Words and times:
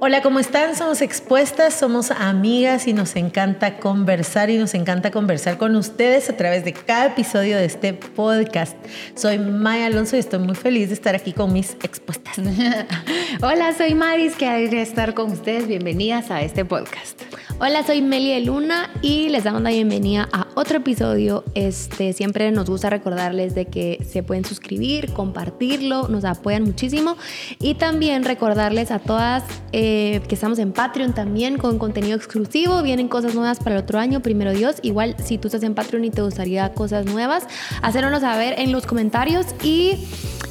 Hola, 0.00 0.22
¿cómo 0.22 0.38
están? 0.38 0.74
Somos 0.76 1.00
expuestas, 1.00 1.74
somos 1.74 2.10
amigas 2.10 2.88
y 2.88 2.92
nos 2.92 3.14
encanta 3.16 3.78
conversar 3.78 4.50
y 4.50 4.56
nos 4.56 4.74
encanta 4.74 5.10
conversar 5.10 5.58
con 5.58 5.76
ustedes 5.76 6.28
a 6.28 6.36
través 6.36 6.64
de 6.64 6.72
cada 6.72 7.06
episodio 7.06 7.56
de 7.56 7.64
este 7.64 7.94
podcast. 7.94 8.76
Soy 9.14 9.38
Maya 9.38 9.86
Alonso 9.86 10.16
y 10.16 10.20
estoy 10.20 10.40
muy 10.40 10.54
feliz 10.54 10.88
de 10.88 10.94
estar 10.94 11.14
aquí 11.14 11.32
con 11.32 11.52
mis 11.52 11.74
expuestas. 11.82 12.38
Hola, 13.42 13.72
soy 13.76 13.94
Maris, 13.94 14.34
que 14.34 14.46
de 14.46 14.82
estar 14.82 15.14
con 15.14 15.30
ustedes. 15.32 15.66
Bienvenidas 15.66 16.30
a 16.30 16.42
este 16.42 16.64
podcast. 16.64 17.22
Hola, 17.60 17.84
soy 17.86 18.02
Meli 18.02 18.32
de 18.32 18.40
Luna 18.40 18.90
y 19.02 19.28
les 19.28 19.44
damos 19.44 19.62
la 19.62 19.70
bienvenida 19.70 20.28
a 20.32 20.48
otro 20.54 20.78
episodio. 20.78 21.44
Este, 21.54 22.12
siempre 22.12 22.50
nos 22.50 22.68
gusta 22.68 22.90
recordarles 22.90 23.54
de 23.54 23.66
que 23.66 24.04
se 24.08 24.24
pueden 24.24 24.44
suscribir, 24.44 25.12
compartirlo, 25.12 26.08
nos 26.08 26.24
apoyan 26.24 26.64
muchísimo 26.64 27.16
y 27.60 27.74
también 27.74 28.24
recordarles 28.24 28.90
a 28.90 28.98
todas 28.98 29.44
eh, 29.70 29.81
que 29.82 30.34
estamos 30.34 30.58
en 30.58 30.72
Patreon 30.72 31.12
también 31.12 31.58
con 31.58 31.78
contenido 31.78 32.16
exclusivo. 32.16 32.82
Vienen 32.82 33.08
cosas 33.08 33.34
nuevas 33.34 33.58
para 33.58 33.76
el 33.76 33.82
otro 33.82 33.98
año, 33.98 34.20
primero 34.20 34.52
Dios. 34.52 34.76
Igual 34.82 35.16
si 35.22 35.38
tú 35.38 35.48
estás 35.48 35.62
en 35.62 35.74
Patreon 35.74 36.04
y 36.04 36.10
te 36.10 36.22
gustaría 36.22 36.72
cosas 36.72 37.06
nuevas, 37.06 37.46
hacérnoslo 37.82 38.20
saber 38.20 38.54
en 38.58 38.72
los 38.72 38.86
comentarios 38.86 39.46
y 39.62 39.98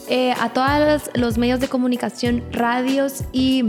eh, 0.10 0.34
a 0.40 0.50
todos 0.54 1.10
los 1.16 1.38
medios 1.38 1.60
de 1.60 1.68
comunicación, 1.68 2.44
radios 2.52 3.24
y 3.32 3.64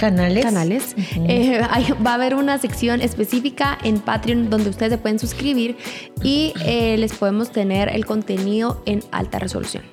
Canales. 0.00 0.44
Canales. 0.44 0.94
Eh, 1.28 1.60
va 2.06 2.12
a 2.12 2.14
haber 2.14 2.34
una 2.34 2.56
sección 2.58 3.02
específica 3.02 3.78
en 3.84 4.00
Patreon 4.00 4.48
donde 4.48 4.70
ustedes 4.70 4.92
se 4.92 4.98
pueden 4.98 5.18
suscribir 5.18 5.76
y 6.22 6.54
eh, 6.64 6.96
les 6.96 7.12
podemos 7.12 7.52
tener 7.52 7.90
el 7.90 8.06
contenido 8.06 8.82
en 8.86 9.04
alta 9.12 9.38
resolución. 9.38 9.84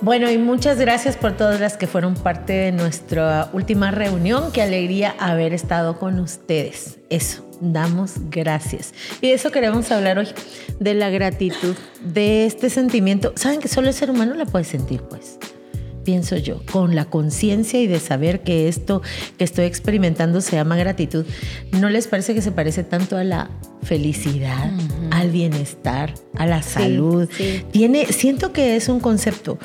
Bueno, 0.00 0.30
y 0.30 0.38
muchas 0.38 0.78
gracias 0.78 1.16
por 1.16 1.36
todas 1.36 1.60
las 1.60 1.76
que 1.76 1.86
fueron 1.86 2.14
parte 2.14 2.54
de 2.54 2.72
nuestra 2.72 3.50
última 3.52 3.90
reunión. 3.90 4.52
Qué 4.52 4.62
alegría 4.62 5.14
haber 5.18 5.52
estado 5.52 5.98
con 5.98 6.18
ustedes. 6.18 6.98
Eso, 7.10 7.46
damos 7.60 8.14
gracias. 8.30 8.94
Y 9.20 9.28
de 9.28 9.34
eso 9.34 9.50
queremos 9.50 9.90
hablar 9.92 10.18
hoy, 10.18 10.28
de 10.80 10.94
la 10.94 11.10
gratitud, 11.10 11.76
de 12.00 12.46
este 12.46 12.70
sentimiento. 12.70 13.32
¿Saben 13.36 13.60
que 13.60 13.68
solo 13.68 13.88
el 13.88 13.94
ser 13.94 14.10
humano 14.10 14.34
la 14.34 14.46
puede 14.46 14.64
sentir, 14.64 15.02
pues? 15.02 15.38
Pienso 16.06 16.36
yo, 16.36 16.62
con 16.70 16.94
la 16.94 17.06
conciencia 17.06 17.80
y 17.80 17.88
de 17.88 17.98
saber 17.98 18.44
que 18.44 18.68
esto 18.68 19.02
que 19.36 19.44
estoy 19.44 19.64
experimentando 19.64 20.40
se 20.40 20.54
llama 20.54 20.76
gratitud, 20.76 21.26
¿no 21.72 21.90
les 21.90 22.06
parece 22.06 22.32
que 22.32 22.40
se 22.40 22.52
parece 22.52 22.84
tanto 22.84 23.16
a 23.16 23.24
la 23.24 23.50
felicidad, 23.82 24.70
al 25.10 25.32
bienestar, 25.32 26.14
a 26.36 26.46
la 26.46 26.62
salud? 26.62 27.28
Tiene, 27.72 28.06
siento 28.12 28.52
que 28.52 28.76
es 28.76 28.88
un 28.88 29.00
concepto 29.00 29.58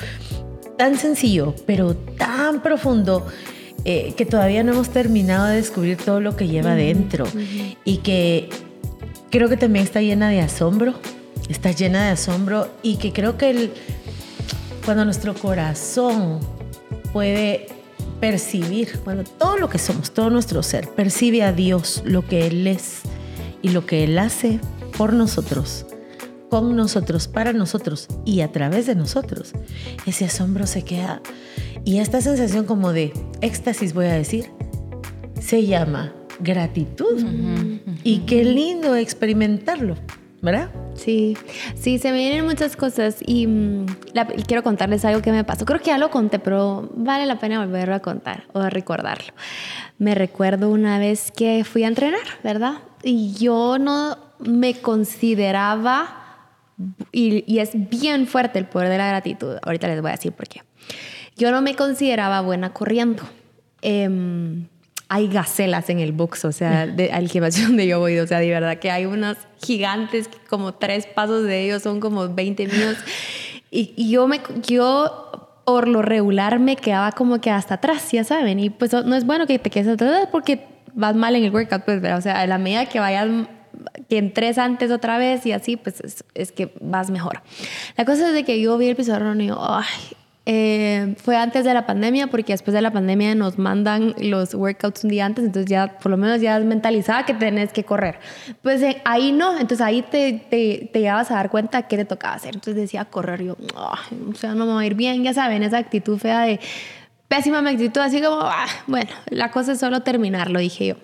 tan 0.76 0.98
sencillo, 0.98 1.54
pero 1.64 1.94
tan 1.96 2.60
profundo. 2.62 3.24
Eh, 3.84 4.14
que 4.16 4.24
todavía 4.24 4.62
no 4.62 4.74
hemos 4.74 4.90
terminado 4.90 5.46
de 5.46 5.56
descubrir 5.56 5.96
todo 5.96 6.20
lo 6.20 6.36
que 6.36 6.46
lleva 6.46 6.76
dentro 6.76 7.26
y 7.84 7.96
que 7.96 8.48
creo 9.28 9.48
que 9.48 9.56
también 9.56 9.84
está 9.84 10.00
llena 10.00 10.28
de 10.28 10.40
asombro, 10.40 10.94
está 11.48 11.72
llena 11.72 12.04
de 12.04 12.10
asombro 12.10 12.68
y 12.84 12.98
que 12.98 13.12
creo 13.12 13.36
que 13.36 13.50
el, 13.50 13.72
cuando 14.84 15.04
nuestro 15.04 15.34
corazón 15.34 16.40
puede 17.12 17.66
percibir, 18.20 19.00
cuando 19.04 19.24
todo 19.24 19.56
lo 19.56 19.68
que 19.68 19.78
somos, 19.78 20.12
todo 20.12 20.30
nuestro 20.30 20.62
ser, 20.62 20.88
percibe 20.88 21.42
a 21.42 21.52
Dios, 21.52 22.02
lo 22.04 22.26
que 22.26 22.46
Él 22.46 22.66
es 22.66 23.02
y 23.62 23.70
lo 23.70 23.86
que 23.86 24.04
Él 24.04 24.18
hace 24.18 24.60
por 24.96 25.12
nosotros, 25.12 25.86
con 26.48 26.76
nosotros, 26.76 27.28
para 27.28 27.52
nosotros 27.52 28.08
y 28.24 28.40
a 28.40 28.52
través 28.52 28.86
de 28.86 28.94
nosotros, 28.94 29.52
ese 30.06 30.24
asombro 30.24 30.66
se 30.66 30.82
queda. 30.84 31.22
Y 31.84 31.98
esta 31.98 32.20
sensación 32.20 32.64
como 32.64 32.92
de 32.92 33.12
éxtasis, 33.40 33.94
voy 33.94 34.06
a 34.06 34.12
decir, 34.12 34.50
se 35.40 35.66
llama 35.66 36.12
gratitud. 36.40 37.24
Y 38.04 38.20
qué 38.20 38.44
lindo 38.44 38.94
experimentarlo, 38.94 39.96
¿verdad? 40.42 40.70
Sí, 40.96 41.36
sí, 41.76 41.98
se 41.98 42.10
me 42.10 42.18
vienen 42.18 42.44
muchas 42.44 42.76
cosas 42.76 43.18
y, 43.24 43.46
mm, 43.46 43.86
quiero 44.46 44.64
contarles 44.64 45.04
algo 45.04 45.22
que 45.22 45.30
me 45.30 45.44
pasó. 45.44 45.64
Creo 45.64 45.78
que 45.78 45.86
ya 45.86 45.98
lo 45.98 46.10
conté, 46.10 46.40
pero 46.40 46.90
vale 46.96 47.26
la 47.26 47.38
pena 47.38 47.64
volverlo 47.64 47.94
a 47.94 48.00
contar 48.00 48.44
o 48.52 48.58
a 48.58 48.68
recordarlo. 48.68 49.32
Me 49.98 50.16
recuerdo 50.16 50.68
una 50.68 50.98
vez 50.98 51.30
que 51.30 51.62
fui 51.64 51.84
a 51.84 51.88
entrenar, 51.88 52.20
¿verdad? 52.42 52.74
Y 53.04 53.32
yo 53.34 53.78
no 53.78 54.18
me 54.40 54.74
consideraba, 54.74 56.08
y, 57.12 57.58
es 57.58 57.70
bien 57.88 58.26
fuerte 58.26 58.58
el 58.58 58.66
poder 58.66 58.88
de 58.88 58.98
la 58.98 59.06
gratitud, 59.06 59.58
ahorita 59.62 59.86
les 59.86 60.02
voy 60.02 60.10
a 60.10 60.14
decir 60.14 60.32
por 60.32 60.48
qué. 60.48 60.62
Yo 61.36 61.52
no 61.52 61.62
me 61.62 61.76
consideraba 61.76 62.40
buena 62.40 62.72
corriendo. 62.72 63.22
Em, 63.80 64.66
hay 65.12 65.28
gacelas 65.28 65.90
en 65.90 65.98
el 65.98 66.12
box, 66.12 66.46
o 66.46 66.52
sea, 66.52 66.86
de, 66.86 67.12
al 67.12 67.28
gimnasio 67.28 67.66
donde 67.66 67.86
yo 67.86 67.98
voy, 67.98 68.18
o 68.18 68.26
sea, 68.26 68.38
de 68.38 68.48
verdad 68.48 68.78
que 68.78 68.90
hay 68.90 69.04
unas 69.04 69.36
gigantes, 69.62 70.30
como 70.48 70.72
tres 70.72 71.04
pasos 71.04 71.44
de 71.44 71.66
ellos 71.66 71.82
son 71.82 72.00
como 72.00 72.32
20 72.32 72.66
míos. 72.66 72.96
Y, 73.70 74.10
yo, 74.10 74.26
me, 74.26 74.40
yo 74.66 75.50
por 75.66 75.86
lo 75.86 76.00
regular 76.00 76.58
me 76.60 76.76
quedaba 76.76 77.12
como 77.12 77.42
que 77.42 77.50
hasta 77.50 77.74
atrás, 77.74 78.10
ya 78.10 78.24
saben, 78.24 78.58
y 78.58 78.70
pues 78.70 78.92
no 78.92 79.14
es 79.14 79.26
bueno 79.26 79.46
que 79.46 79.58
te 79.58 79.68
quedes 79.68 79.88
atrás 79.88 80.28
porque 80.32 80.66
vas 80.94 81.14
mal 81.14 81.36
en 81.36 81.44
el 81.44 81.52
workout, 81.52 81.84
pues, 81.84 82.02
o 82.02 82.20
sea, 82.22 82.40
a 82.40 82.46
la 82.46 82.56
medida 82.56 82.86
que 82.86 82.98
vayas 82.98 83.28
que 84.08 84.16
entres 84.16 84.56
antes 84.56 84.90
otra 84.90 85.18
vez 85.18 85.44
y 85.44 85.52
así, 85.52 85.76
pues 85.76 86.24
es, 86.34 86.52
que 86.52 86.72
vas 86.80 87.10
mejor. 87.10 87.42
La 87.98 88.06
cosa 88.06 88.28
es 88.28 88.34
de 88.34 88.44
que 88.44 88.60
yo 88.62 88.78
vi 88.78 88.88
el 88.88 88.96
pizarrón 88.96 89.42
y 89.42 89.48
yo, 89.48 89.58
ay, 89.60 89.84
eh, 90.44 91.14
fue 91.18 91.36
antes 91.36 91.64
de 91.64 91.72
la 91.72 91.86
pandemia, 91.86 92.26
porque 92.26 92.52
después 92.52 92.74
de 92.74 92.82
la 92.82 92.90
pandemia 92.90 93.34
nos 93.36 93.58
mandan 93.58 94.14
los 94.18 94.54
workouts 94.54 95.04
un 95.04 95.10
día 95.10 95.24
antes, 95.24 95.44
entonces 95.44 95.70
ya 95.70 95.98
por 95.98 96.10
lo 96.10 96.16
menos 96.16 96.40
ya 96.40 96.58
es 96.58 96.64
mentalizada 96.64 97.24
que 97.24 97.34
tenés 97.34 97.72
que 97.72 97.84
correr. 97.84 98.18
Pues 98.60 98.82
eh, 98.82 99.00
ahí 99.04 99.30
no, 99.30 99.52
entonces 99.52 99.80
ahí 99.80 100.02
te, 100.02 100.44
te, 100.50 100.90
te 100.92 101.08
a 101.08 101.22
dar 101.22 101.48
cuenta 101.48 101.82
qué 101.82 101.96
te 101.96 102.04
tocaba 102.04 102.34
hacer. 102.34 102.54
Entonces 102.54 102.74
decía 102.74 103.04
correr, 103.04 103.44
yo, 103.44 103.56
o 103.76 104.34
sea, 104.34 104.54
no 104.54 104.66
me 104.66 104.72
va 104.72 104.80
a 104.80 104.86
ir 104.86 104.94
bien, 104.94 105.22
ya 105.22 105.32
saben, 105.32 105.62
esa 105.62 105.78
actitud 105.78 106.18
fea 106.18 106.40
de 106.40 106.58
pésima 107.28 107.60
actitud, 107.60 108.00
así 108.00 108.20
como, 108.20 108.40
ah, 108.42 108.66
bueno, 108.88 109.10
la 109.30 109.50
cosa 109.52 109.72
es 109.72 109.78
solo 109.78 110.00
terminarlo, 110.00 110.58
dije 110.58 110.88
yo. 110.88 110.96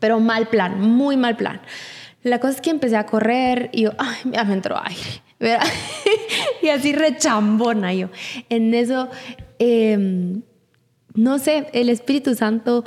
Pero 0.00 0.18
mal 0.20 0.48
plan, 0.48 0.80
muy 0.80 1.16
mal 1.16 1.36
plan. 1.36 1.60
La 2.22 2.40
cosa 2.40 2.54
es 2.54 2.60
que 2.62 2.70
empecé 2.70 2.96
a 2.96 3.04
correr 3.04 3.68
y 3.72 3.82
yo, 3.82 3.92
ay, 3.98 4.16
ya 4.32 4.44
me 4.44 4.54
entró 4.54 4.80
aire. 4.82 5.22
y 6.64 6.70
así 6.70 6.92
rechambona 6.92 7.92
yo. 7.92 8.08
En 8.48 8.74
eso, 8.74 9.08
em, 9.58 10.42
no 11.14 11.38
sé, 11.38 11.66
el 11.72 11.88
Espíritu 11.88 12.34
Santo, 12.34 12.84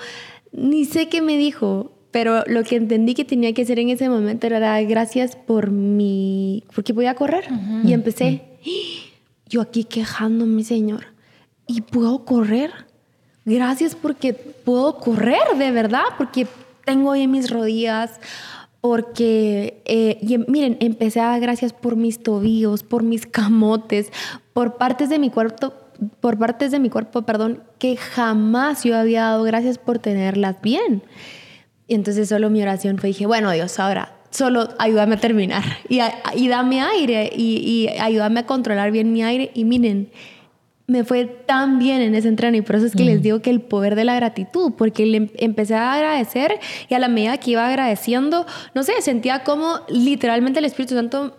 ni 0.51 0.85
sé 0.85 1.09
qué 1.09 1.21
me 1.21 1.37
dijo, 1.37 1.91
pero 2.11 2.43
lo 2.47 2.63
que 2.63 2.75
entendí 2.75 3.13
que 3.13 3.25
tenía 3.25 3.53
que 3.53 3.61
hacer 3.61 3.79
en 3.79 3.89
ese 3.89 4.09
momento 4.09 4.47
era 4.47 4.59
dar 4.59 4.83
gracias 4.85 5.35
por 5.35 5.69
mi, 5.71 6.63
porque 6.73 6.93
voy 6.93 7.05
a 7.05 7.15
correr. 7.15 7.45
Y 7.85 7.93
empecé, 7.93 8.41
yo 9.47 9.61
aquí 9.61 9.83
quejándome, 9.83 10.63
Señor, 10.63 11.05
y 11.67 11.81
puedo 11.81 12.25
correr. 12.25 12.71
Gracias 13.45 13.95
porque 13.95 14.33
puedo 14.33 14.97
correr, 14.97 15.57
de 15.57 15.71
verdad, 15.71 16.03
porque 16.17 16.47
tengo 16.83 17.15
en 17.15 17.31
mis 17.31 17.49
rodillas 17.49 18.19
porque, 18.81 19.81
eh, 19.85 20.17
y, 20.21 20.37
miren, 20.37 20.77
empecé 20.79 21.19
a 21.19 21.27
dar 21.27 21.41
gracias 21.41 21.73
por 21.73 21.95
mis 21.95 22.21
tobillos, 22.21 22.83
por 22.83 23.03
mis 23.03 23.25
camotes, 23.25 24.11
por 24.53 24.77
partes 24.77 25.09
de 25.09 25.19
mi 25.19 25.29
cuerpo, 25.29 25.73
por 26.19 26.37
partes 26.37 26.71
de 26.71 26.79
mi 26.79 26.89
cuerpo, 26.89 27.23
perdón, 27.23 27.63
que 27.79 27.97
jamás 27.97 28.83
yo 28.83 28.95
había 28.95 29.23
dado 29.23 29.43
gracias 29.43 29.77
por 29.77 29.99
tenerlas 29.99 30.61
bien. 30.61 31.03
Y 31.87 31.95
entonces 31.95 32.29
solo 32.29 32.49
mi 32.49 32.61
oración 32.61 32.97
fue, 32.97 33.09
dije, 33.09 33.25
bueno 33.25 33.51
Dios, 33.51 33.79
ahora 33.79 34.13
solo 34.29 34.67
ayúdame 34.77 35.15
a 35.15 35.19
terminar 35.19 35.63
y, 35.89 35.99
y 36.35 36.47
dame 36.47 36.81
aire 36.81 37.31
y, 37.33 37.87
y 37.93 37.99
ayúdame 37.99 38.41
a 38.41 38.45
controlar 38.45 38.91
bien 38.91 39.11
mi 39.11 39.23
aire. 39.23 39.51
Y 39.53 39.63
miren, 39.65 40.11
me 40.87 41.03
fue 41.03 41.25
tan 41.25 41.79
bien 41.79 42.01
en 42.01 42.15
ese 42.15 42.29
entreno 42.29 42.55
y 42.55 42.61
por 42.61 42.77
eso 42.77 42.85
es 42.85 42.95
que 42.95 43.03
les 43.03 43.21
digo 43.21 43.41
que 43.41 43.49
el 43.49 43.59
poder 43.59 43.95
de 43.95 44.05
la 44.05 44.15
gratitud, 44.15 44.71
porque 44.77 45.05
le 45.05 45.17
em, 45.17 45.29
empecé 45.35 45.75
a 45.75 45.93
agradecer 45.93 46.59
y 46.87 46.93
a 46.93 46.99
la 46.99 47.09
medida 47.09 47.37
que 47.37 47.51
iba 47.51 47.67
agradeciendo, 47.67 48.45
no 48.73 48.83
sé, 48.83 48.93
sentía 49.01 49.43
como 49.43 49.81
literalmente 49.89 50.59
el 50.59 50.65
Espíritu 50.65 50.95
Santo 50.95 51.35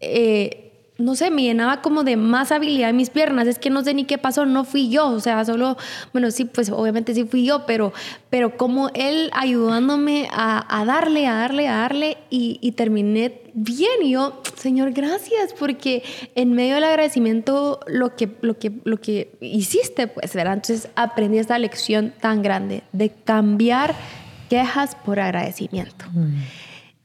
eh, 0.00 0.65
no 0.98 1.14
sé, 1.14 1.30
me 1.30 1.42
llenaba 1.42 1.82
como 1.82 2.04
de 2.04 2.16
más 2.16 2.52
habilidad 2.52 2.90
en 2.90 2.96
mis 2.96 3.10
piernas. 3.10 3.46
Es 3.46 3.58
que 3.58 3.68
no 3.68 3.84
sé 3.84 3.92
ni 3.92 4.04
qué 4.04 4.16
pasó, 4.16 4.46
no 4.46 4.64
fui 4.64 4.88
yo. 4.88 5.08
O 5.08 5.20
sea, 5.20 5.44
solo, 5.44 5.76
bueno, 6.12 6.30
sí, 6.30 6.46
pues 6.46 6.70
obviamente 6.70 7.14
sí 7.14 7.24
fui 7.24 7.44
yo, 7.44 7.66
pero, 7.66 7.92
pero 8.30 8.56
como 8.56 8.88
él 8.94 9.30
ayudándome 9.34 10.28
a, 10.32 10.84
darle, 10.86 11.26
a 11.26 11.34
darle, 11.34 11.68
a 11.68 11.76
darle 11.76 12.16
y, 12.30 12.72
terminé 12.72 13.42
bien. 13.52 14.02
Y 14.02 14.12
yo, 14.12 14.40
Señor, 14.56 14.92
gracias, 14.92 15.52
porque 15.58 16.02
en 16.34 16.52
medio 16.52 16.76
del 16.76 16.84
agradecimiento 16.84 17.80
lo 17.86 18.16
que, 18.16 18.30
lo 18.40 18.58
que, 18.58 18.72
lo 18.84 18.98
que 18.98 19.36
hiciste, 19.40 20.06
pues, 20.06 20.34
¿verdad? 20.34 20.54
Entonces 20.54 20.88
aprendí 20.96 21.38
esta 21.38 21.58
lección 21.58 22.14
tan 22.20 22.42
grande 22.42 22.84
de 22.92 23.10
cambiar 23.10 23.94
quejas 24.48 24.94
por 24.94 25.20
agradecimiento. 25.20 26.06
Mm. 26.12 26.36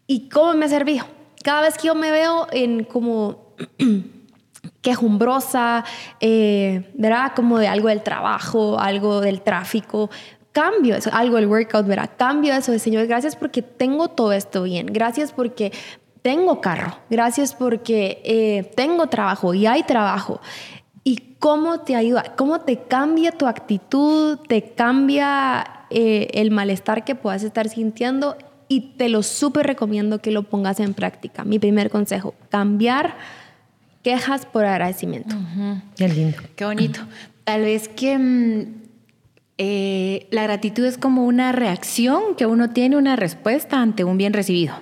¿Y 0.07 0.29
cómo 0.29 0.53
me 0.53 0.65
ha 0.65 0.69
servido? 0.69 1.05
Cada 1.43 1.61
vez 1.61 1.77
que 1.77 1.87
yo 1.87 1.95
me 1.95 2.11
veo 2.11 2.47
en 2.51 2.83
como 2.83 3.50
quejumbrosa, 4.81 5.83
eh, 6.19 6.91
¿verdad? 6.95 7.33
Como 7.35 7.59
de 7.59 7.67
algo 7.67 7.89
del 7.89 8.03
trabajo, 8.03 8.79
algo 8.79 9.21
del 9.21 9.41
tráfico, 9.41 10.09
cambio 10.51 10.95
eso, 10.95 11.09
algo 11.13 11.37
el 11.37 11.47
workout, 11.47 11.85
verá, 11.85 12.07
cambio 12.07 12.53
eso 12.53 12.71
de 12.71 12.79
Señor, 12.79 13.07
gracias 13.07 13.35
porque 13.35 13.61
tengo 13.61 14.09
todo 14.09 14.33
esto 14.33 14.63
bien, 14.63 14.87
gracias 14.87 15.31
porque 15.31 15.71
tengo 16.21 16.61
carro, 16.61 16.97
gracias 17.09 17.53
porque 17.53 18.21
eh, 18.23 18.71
tengo 18.75 19.07
trabajo 19.07 19.53
y 19.53 19.65
hay 19.65 19.83
trabajo. 19.83 20.39
¿Y 21.03 21.35
cómo 21.39 21.79
te 21.79 21.95
ayuda? 21.95 22.35
¿Cómo 22.35 22.61
te 22.61 22.77
cambia 22.77 23.31
tu 23.31 23.47
actitud? 23.47 24.37
¿Te 24.47 24.61
cambia 24.73 25.85
eh, 25.89 26.27
el 26.33 26.51
malestar 26.51 27.03
que 27.03 27.15
puedas 27.15 27.41
estar 27.41 27.69
sintiendo? 27.69 28.37
Y 28.67 28.93
te 28.97 29.09
lo 29.09 29.23
súper 29.23 29.65
recomiendo 29.65 30.19
que 30.19 30.29
lo 30.29 30.43
pongas 30.43 30.79
en 30.79 30.93
práctica. 30.93 31.43
Mi 31.43 31.57
primer 31.57 31.89
consejo, 31.89 32.35
cambiar 32.49 33.15
quejas 34.03 34.45
por 34.45 34.65
agradecimiento. 34.65 35.35
Qué 35.95 36.07
lindo. 36.07 36.37
Qué 36.55 36.65
bonito. 36.65 37.01
Tal 37.43 37.61
vez 37.61 37.87
que 37.87 38.17
mm, 38.17 38.81
eh, 39.57 40.27
la 40.31 40.43
gratitud 40.43 40.85
es 40.85 40.97
como 40.97 41.25
una 41.25 41.51
reacción 41.51 42.35
que 42.37 42.45
uno 42.45 42.71
tiene, 42.71 42.97
una 42.97 43.15
respuesta 43.15 43.81
ante 43.81 44.03
un 44.03 44.17
bien 44.17 44.33
recibido. 44.33 44.75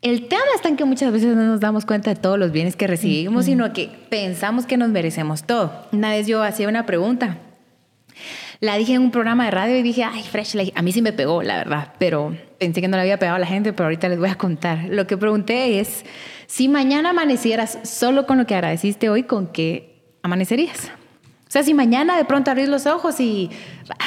El 0.00 0.28
tema 0.28 0.42
está 0.54 0.68
en 0.68 0.76
que 0.76 0.84
muchas 0.84 1.12
veces 1.12 1.34
no 1.34 1.42
nos 1.44 1.60
damos 1.60 1.84
cuenta 1.84 2.10
de 2.10 2.16
todos 2.20 2.38
los 2.38 2.52
bienes 2.52 2.76
que 2.76 2.86
recibimos, 2.86 3.46
sino 3.46 3.72
que 3.72 3.90
pensamos 4.10 4.64
que 4.64 4.76
nos 4.76 4.90
merecemos 4.90 5.42
todo. 5.42 5.72
Una 5.90 6.10
vez 6.10 6.28
yo 6.28 6.42
hacía 6.42 6.68
una 6.68 6.86
pregunta, 6.86 7.38
la 8.60 8.76
dije 8.76 8.94
en 8.94 9.02
un 9.02 9.10
programa 9.10 9.44
de 9.44 9.50
radio 9.52 9.76
y 9.76 9.82
dije, 9.82 10.04
ay, 10.04 10.22
Fresh, 10.22 10.72
a 10.74 10.82
mí 10.82 10.92
sí 10.92 11.00
me 11.00 11.12
pegó, 11.12 11.42
la 11.42 11.58
verdad, 11.58 11.94
pero 11.98 12.36
pensé 12.58 12.80
que 12.80 12.88
no 12.88 12.96
le 12.96 13.02
había 13.02 13.18
pegado 13.18 13.36
a 13.36 13.38
la 13.40 13.46
gente, 13.46 13.72
pero 13.72 13.84
ahorita 13.84 14.08
les 14.08 14.18
voy 14.18 14.30
a 14.30 14.34
contar. 14.34 14.86
Lo 14.90 15.06
que 15.06 15.16
pregunté 15.16 15.78
es, 15.78 16.04
si 16.46 16.68
mañana 16.68 17.10
amanecieras 17.10 17.78
solo 17.84 18.26
con 18.26 18.38
lo 18.38 18.46
que 18.46 18.54
agradeciste 18.54 19.10
hoy, 19.10 19.22
¿con 19.22 19.48
qué 19.48 20.02
amanecerías? 20.22 20.90
O 21.46 21.50
sea, 21.50 21.62
si 21.62 21.72
mañana 21.72 22.16
de 22.16 22.24
pronto 22.24 22.50
abrís 22.50 22.68
los 22.68 22.86
ojos 22.86 23.20
y, 23.20 23.50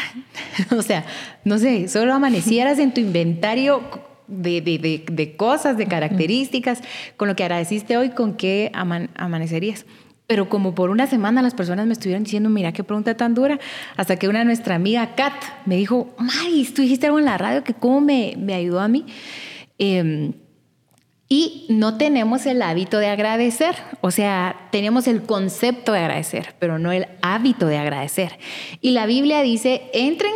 o 0.78 0.82
sea, 0.82 1.06
no 1.44 1.58
sé, 1.58 1.88
solo 1.88 2.14
amanecieras 2.14 2.78
en 2.78 2.94
tu 2.94 3.00
inventario 3.00 3.82
de, 4.28 5.34
cosas, 5.38 5.78
de 5.78 5.88
características, 5.88 6.82
con 7.18 7.28
lo 7.28 7.36
que 7.36 7.44
agradeciste 7.44 7.98
hoy, 7.98 8.10
con 8.10 8.36
qué 8.36 8.72
amanecerías. 8.74 9.86
Pero 10.32 10.48
como 10.48 10.74
por 10.74 10.92
una 10.92 11.08
semana 11.08 11.42
las 11.42 11.54
personas 11.54 11.88
me 11.88 11.92
estuvieron 11.92 12.24
diciendo, 12.24 12.50
mira 12.50 12.72
qué 12.72 12.86
pregunta 12.86 13.18
tan 13.18 13.34
dura, 13.34 13.60
hasta 13.98 14.16
que 14.16 14.30
una 14.30 14.46
nuestra 14.46 14.76
amiga 14.76 15.14
Kat 15.14 15.34
me 15.66 15.76
dijo, 15.76 16.16
Maris, 16.18 16.74
tú 16.74 16.84
dijiste 16.84 17.08
algo 17.08 17.20
en 17.20 17.26
la 17.26 17.38
radio 17.38 17.66
que 17.66 17.74
cómo 17.74 18.00
me, 18.00 18.36
me 18.38 18.54
ayudó 18.54 18.80
a 18.80 18.88
mí. 18.88 19.06
Em, 19.78 20.32
y 21.28 21.66
no 21.68 21.98
tenemos 21.98 22.46
el 22.46 22.62
hábito 22.62 23.00
de 23.00 23.08
agradecer, 23.08 23.76
o 24.00 24.10
sea, 24.10 24.70
tenemos 24.72 25.06
el 25.10 25.24
concepto 25.24 25.92
de 25.92 26.00
agradecer, 26.00 26.56
pero 26.60 26.80
no 26.80 26.94
el 26.94 27.08
hábito 27.22 27.68
de 27.68 27.78
agradecer. 27.78 28.40
Y 28.80 28.92
la 28.92 29.08
Biblia 29.08 29.42
dice, 29.42 29.82
entren 29.94 30.32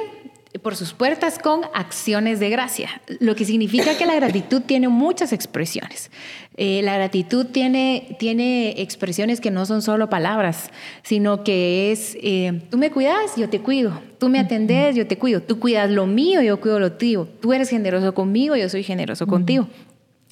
por 0.59 0.75
sus 0.75 0.93
puertas 0.93 1.39
con 1.39 1.61
acciones 1.73 2.39
de 2.39 2.49
gracia, 2.49 3.01
lo 3.19 3.35
que 3.35 3.45
significa 3.45 3.97
que 3.97 4.05
la 4.05 4.15
gratitud 4.15 4.61
tiene 4.61 4.87
muchas 4.87 5.33
expresiones. 5.33 6.11
Eh, 6.57 6.81
la 6.83 6.95
gratitud 6.95 7.47
tiene, 7.47 8.15
tiene 8.19 8.81
expresiones 8.81 9.41
que 9.41 9.51
no 9.51 9.65
son 9.65 9.81
solo 9.81 10.09
palabras, 10.09 10.69
sino 11.03 11.43
que 11.43 11.91
es, 11.91 12.17
eh, 12.21 12.61
tú 12.69 12.77
me 12.77 12.91
cuidas, 12.91 13.35
yo 13.35 13.49
te 13.49 13.59
cuido, 13.59 13.99
tú 14.19 14.29
me 14.29 14.39
atendes, 14.39 14.95
yo 14.95 15.05
te 15.05 15.17
cuido, 15.17 15.41
tú 15.41 15.59
cuidas 15.59 15.89
lo 15.89 16.05
mío, 16.05 16.41
yo 16.41 16.61
cuido 16.61 16.79
lo 16.79 16.93
tuyo, 16.93 17.27
tú 17.41 17.51
eres 17.51 17.69
generoso 17.69 18.13
conmigo, 18.13 18.55
yo 18.55 18.69
soy 18.69 18.83
generoso 18.83 19.27
contigo. 19.27 19.67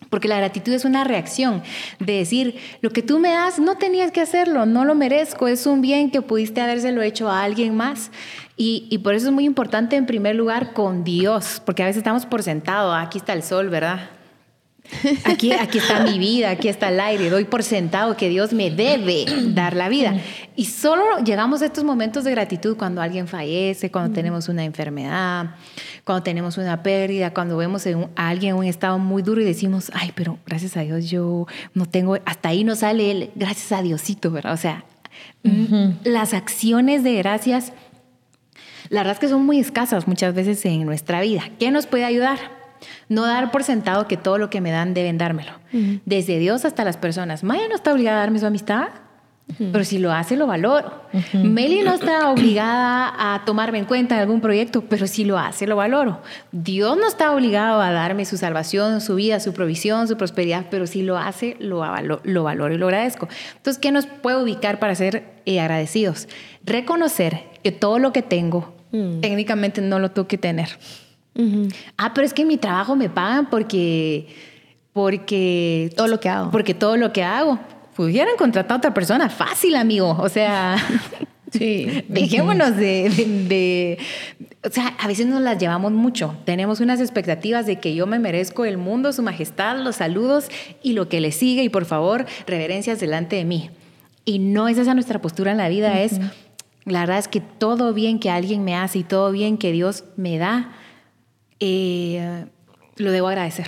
Porque 0.09 0.27
la 0.27 0.37
gratitud 0.37 0.71
es 0.73 0.85
una 0.85 1.03
reacción 1.03 1.63
de 1.99 2.13
decir, 2.13 2.55
lo 2.81 2.91
que 2.91 3.01
tú 3.01 3.19
me 3.19 3.31
das 3.31 3.57
no 3.57 3.77
tenías 3.77 4.11
que 4.11 4.21
hacerlo, 4.21 4.65
no 4.65 4.85
lo 4.85 4.93
merezco, 4.95 5.47
es 5.47 5.65
un 5.65 5.81
bien 5.81 6.11
que 6.11 6.21
pudiste 6.21 6.61
habérselo 6.61 7.01
hecho 7.01 7.29
a 7.29 7.43
alguien 7.43 7.75
más. 7.75 8.11
Y, 8.55 8.87
y, 8.89 8.99
por 8.99 9.15
eso 9.15 9.27
es 9.27 9.33
muy 9.33 9.45
importante 9.45 9.95
en 9.95 10.05
primer 10.05 10.35
lugar 10.35 10.73
con 10.73 11.03
Dios, 11.03 11.61
porque 11.65 11.81
a 11.81 11.87
veces 11.87 11.97
estamos 11.97 12.25
por 12.27 12.43
sentado, 12.43 12.93
aquí 12.93 13.17
está 13.17 13.33
el 13.33 13.41
sol, 13.41 13.69
¿verdad? 13.69 14.09
Aquí, 15.25 15.51
aquí 15.53 15.77
está 15.77 16.03
mi 16.03 16.19
vida, 16.19 16.51
aquí 16.51 16.67
está 16.67 16.89
el 16.89 16.99
aire, 16.99 17.29
doy 17.29 17.45
por 17.45 17.63
sentado 17.63 18.15
que 18.17 18.29
Dios 18.29 18.53
me 18.53 18.69
debe 18.69 19.25
dar 19.47 19.75
la 19.75 19.89
vida. 19.89 20.15
Y 20.55 20.65
solo 20.65 21.19
llegamos 21.23 21.61
a 21.61 21.65
estos 21.65 21.83
momentos 21.83 22.23
de 22.23 22.31
gratitud 22.31 22.77
cuando 22.77 23.01
alguien 23.01 23.27
fallece, 23.27 23.91
cuando 23.91 24.13
tenemos 24.13 24.49
una 24.49 24.63
enfermedad, 24.63 25.55
cuando 26.03 26.23
tenemos 26.23 26.57
una 26.57 26.83
pérdida, 26.83 27.33
cuando 27.33 27.57
vemos 27.57 27.87
a 27.87 28.27
alguien 28.27 28.51
en 28.51 28.59
un 28.59 28.65
estado 28.65 28.99
muy 28.99 29.23
duro 29.23 29.41
y 29.41 29.45
decimos, 29.45 29.91
ay, 29.93 30.11
pero 30.13 30.37
gracias 30.45 30.77
a 30.77 30.81
Dios 30.81 31.09
yo 31.09 31.47
no 31.73 31.85
tengo, 31.85 32.17
hasta 32.25 32.49
ahí 32.49 32.63
no 32.63 32.75
sale 32.75 33.09
él, 33.09 33.31
gracias 33.35 33.71
a 33.71 33.81
Diosito, 33.81 34.31
¿verdad? 34.31 34.53
O 34.53 34.57
sea, 34.57 34.85
las 36.03 36.33
acciones 36.33 37.03
de 37.03 37.15
gracias, 37.15 37.73
la 38.89 39.01
verdad 39.01 39.13
es 39.13 39.19
que 39.19 39.29
son 39.29 39.45
muy 39.45 39.59
escasas 39.59 40.07
muchas 40.07 40.33
veces 40.33 40.63
en 40.65 40.85
nuestra 40.85 41.21
vida. 41.21 41.43
¿Qué 41.59 41.71
nos 41.71 41.87
puede 41.87 42.05
ayudar? 42.05 42.39
No 43.09 43.25
dar 43.25 43.51
por 43.51 43.63
sentado 43.63 44.07
que 44.07 44.17
todo 44.17 44.37
lo 44.37 44.49
que 44.49 44.61
me 44.61 44.71
dan 44.71 44.93
deben 44.93 45.17
dármelo. 45.17 45.51
Desde 46.05 46.37
Dios 46.37 46.65
hasta 46.65 46.83
las 46.83 46.97
personas. 46.97 47.43
Maya 47.43 47.67
no 47.67 47.75
está 47.75 47.93
obligada 47.93 48.17
a 48.17 48.19
darme 48.21 48.39
su 48.39 48.45
amistad, 48.45 48.89
pero 49.57 49.83
si 49.83 49.99
lo 49.99 50.11
hace, 50.11 50.35
lo 50.35 50.47
valoro. 50.47 51.03
Meli 51.33 51.81
no 51.81 51.93
está 51.93 52.29
obligada 52.29 53.13
a 53.35 53.45
tomarme 53.45 53.77
en 53.77 53.85
cuenta 53.85 54.15
en 54.15 54.21
algún 54.21 54.41
proyecto, 54.41 54.81
pero 54.81 55.05
si 55.05 55.25
lo 55.25 55.37
hace, 55.37 55.67
lo 55.67 55.75
valoro. 55.75 56.21
Dios 56.51 56.97
no 56.97 57.07
está 57.07 57.31
obligado 57.31 57.81
a 57.81 57.91
darme 57.91 58.25
su 58.25 58.37
salvación, 58.37 59.01
su 59.01 59.15
vida, 59.15 59.39
su 59.39 59.53
provisión, 59.53 60.07
su 60.07 60.17
prosperidad, 60.17 60.65
pero 60.71 60.87
si 60.87 61.03
lo 61.03 61.17
hace, 61.17 61.55
lo, 61.59 61.79
valoro 61.79 62.73
y 62.73 62.77
lo 62.77 62.87
agradezco. 62.87 63.27
Entonces, 63.57 63.79
¿qué 63.79 63.91
nos 63.91 64.07
puede 64.07 64.41
ubicar 64.41 64.79
para 64.79 64.95
ser 64.95 65.23
eh, 65.45 65.59
agradecidos? 65.59 66.27
Reconocer 66.65 67.52
que 67.63 67.71
todo 67.71 67.99
lo 67.99 68.13
que 68.13 68.21
tengo, 68.21 68.73
mm. 68.91 69.21
técnicamente 69.21 69.81
no 69.81 69.99
lo 69.99 70.11
tengo 70.11 70.27
que 70.27 70.37
tener 70.37 70.69
Ah, 71.97 72.13
pero 72.13 72.25
es 72.25 72.33
que 72.33 72.45
mi 72.45 72.57
trabajo 72.57 72.95
me 72.95 73.09
pagan 73.09 73.49
porque, 73.49 74.27
porque 74.91 75.91
todo 75.95 76.07
lo 76.07 76.19
que 76.19 76.29
hago. 76.29 76.51
Porque 76.51 76.73
todo 76.73 76.97
lo 76.97 77.11
que 77.11 77.23
hago. 77.23 77.59
Pudieran 77.95 78.35
contratar 78.37 78.73
a 78.73 78.77
otra 78.77 78.93
persona, 78.93 79.29
fácil, 79.29 79.75
amigo. 79.75 80.17
O 80.19 80.29
sea, 80.29 80.77
sí. 81.51 82.03
dejémonos 82.07 82.75
de, 82.75 83.09
de, 83.47 83.97
O 84.67 84.71
sea, 84.71 84.95
a 84.99 85.07
veces 85.07 85.25
nos 85.25 85.41
las 85.41 85.57
llevamos 85.57 85.91
mucho. 85.91 86.35
Tenemos 86.45 86.79
unas 86.79 86.99
expectativas 86.99 87.65
de 87.65 87.79
que 87.79 87.95
yo 87.95 88.07
me 88.07 88.19
merezco 88.19 88.65
el 88.65 88.77
mundo, 88.77 89.13
su 89.13 89.23
majestad, 89.23 89.77
los 89.77 89.97
saludos 89.97 90.49
y 90.81 90.93
lo 90.93 91.09
que 91.09 91.21
le 91.21 91.31
sigue. 91.31 91.63
Y 91.63 91.69
por 91.69 91.85
favor, 91.85 92.25
reverencias 92.47 92.99
delante 92.99 93.35
de 93.35 93.45
mí. 93.45 93.69
Y 94.25 94.39
no 94.39 94.67
es 94.67 94.77
esa 94.77 94.93
nuestra 94.93 95.19
postura 95.19 95.51
en 95.51 95.57
la 95.57 95.67
vida, 95.67 96.01
es 96.01 96.19
la 96.85 97.01
verdad 97.01 97.19
es 97.19 97.27
que 97.27 97.39
todo 97.39 97.93
bien 97.93 98.19
que 98.19 98.29
alguien 98.29 98.63
me 98.63 98.75
hace 98.75 98.99
y 98.99 99.03
todo 99.03 99.31
bien 99.31 99.57
que 99.57 99.71
Dios 99.71 100.03
me 100.15 100.37
da, 100.37 100.73
eh, 101.59 102.45
lo 102.97 103.11
debo 103.11 103.27
agradecer. 103.27 103.67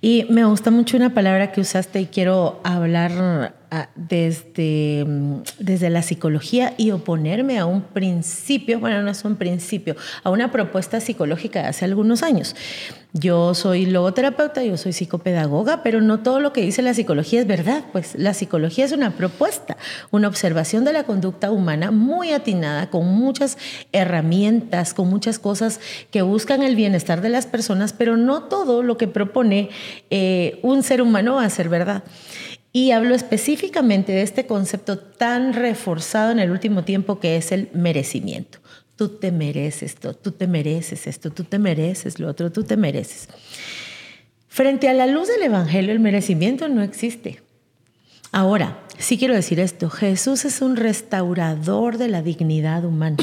Y 0.00 0.26
me 0.30 0.44
gusta 0.44 0.70
mucho 0.70 0.96
una 0.96 1.14
palabra 1.14 1.52
que 1.52 1.60
usaste 1.60 2.00
y 2.00 2.06
quiero 2.06 2.60
hablar 2.64 3.54
desde, 3.94 5.04
mm, 5.06 5.42
desde 5.58 5.90
la 5.90 6.02
psicología 6.02 6.74
y 6.76 6.90
oponerme 6.90 7.58
a 7.58 7.66
un 7.66 7.82
principio, 7.82 8.80
bueno, 8.80 9.02
no 9.02 9.10
es 9.10 9.24
un 9.24 9.36
principio, 9.36 9.96
a 10.22 10.30
una 10.30 10.50
propuesta 10.50 11.00
psicológica 11.00 11.62
de 11.62 11.68
hace 11.68 11.84
algunos 11.84 12.22
años. 12.22 12.54
Yo 13.12 13.54
soy 13.54 13.86
logoterapeuta, 13.86 14.62
yo 14.62 14.76
soy 14.76 14.92
psicopedagoga, 14.92 15.82
pero 15.82 16.00
no 16.00 16.20
todo 16.20 16.38
lo 16.38 16.52
que 16.52 16.60
dice 16.60 16.80
la 16.80 16.94
psicología 16.94 17.40
es 17.40 17.46
verdad, 17.46 17.82
pues 17.90 18.14
la 18.14 18.34
psicología 18.34 18.84
es 18.84 18.92
una 18.92 19.16
propuesta, 19.16 19.76
una 20.12 20.28
observación 20.28 20.84
de 20.84 20.92
la 20.92 21.02
conducta 21.02 21.50
humana 21.50 21.90
muy 21.90 22.30
atinada, 22.30 22.88
con 22.88 23.06
muchas 23.06 23.58
herramientas, 23.90 24.94
con 24.94 25.08
muchas 25.08 25.40
cosas 25.40 25.80
que 26.12 26.22
buscan 26.22 26.62
el 26.62 26.76
bienestar 26.76 27.20
de 27.20 27.30
las 27.30 27.46
personas, 27.46 27.92
pero 27.92 28.16
no 28.16 28.44
todo 28.44 28.84
lo 28.84 28.96
que 28.96 29.08
propone 29.08 29.70
eh, 30.10 30.60
un 30.62 30.84
ser 30.84 31.02
humano 31.02 31.36
va 31.36 31.44
a 31.44 31.50
ser 31.50 31.68
verdad. 31.68 32.04
Y 32.72 32.92
hablo 32.92 33.14
específicamente 33.14 34.12
de 34.12 34.22
este 34.22 34.46
concepto 34.46 34.98
tan 34.98 35.52
reforzado 35.52 36.30
en 36.30 36.38
el 36.38 36.50
último 36.50 36.84
tiempo 36.84 37.18
que 37.18 37.36
es 37.36 37.50
el 37.50 37.68
merecimiento 37.72 38.60
tú 39.00 39.08
te 39.08 39.32
mereces 39.32 39.94
esto, 39.94 40.12
tú 40.12 40.30
te 40.30 40.46
mereces 40.46 41.06
esto, 41.06 41.30
tú 41.30 41.44
te 41.44 41.58
mereces 41.58 42.20
lo 42.20 42.28
otro, 42.28 42.52
tú 42.52 42.64
te 42.64 42.76
mereces. 42.76 43.30
Frente 44.46 44.90
a 44.90 44.92
la 44.92 45.06
luz 45.06 45.26
del 45.26 45.40
Evangelio, 45.40 45.90
el 45.90 46.00
merecimiento 46.00 46.68
no 46.68 46.82
existe. 46.82 47.40
Ahora, 48.32 48.78
sí 48.96 49.18
quiero 49.18 49.34
decir 49.34 49.58
esto, 49.58 49.90
Jesús 49.90 50.44
es 50.44 50.62
un 50.62 50.76
restaurador 50.76 51.98
de 51.98 52.06
la 52.06 52.22
dignidad 52.22 52.84
humana. 52.84 53.16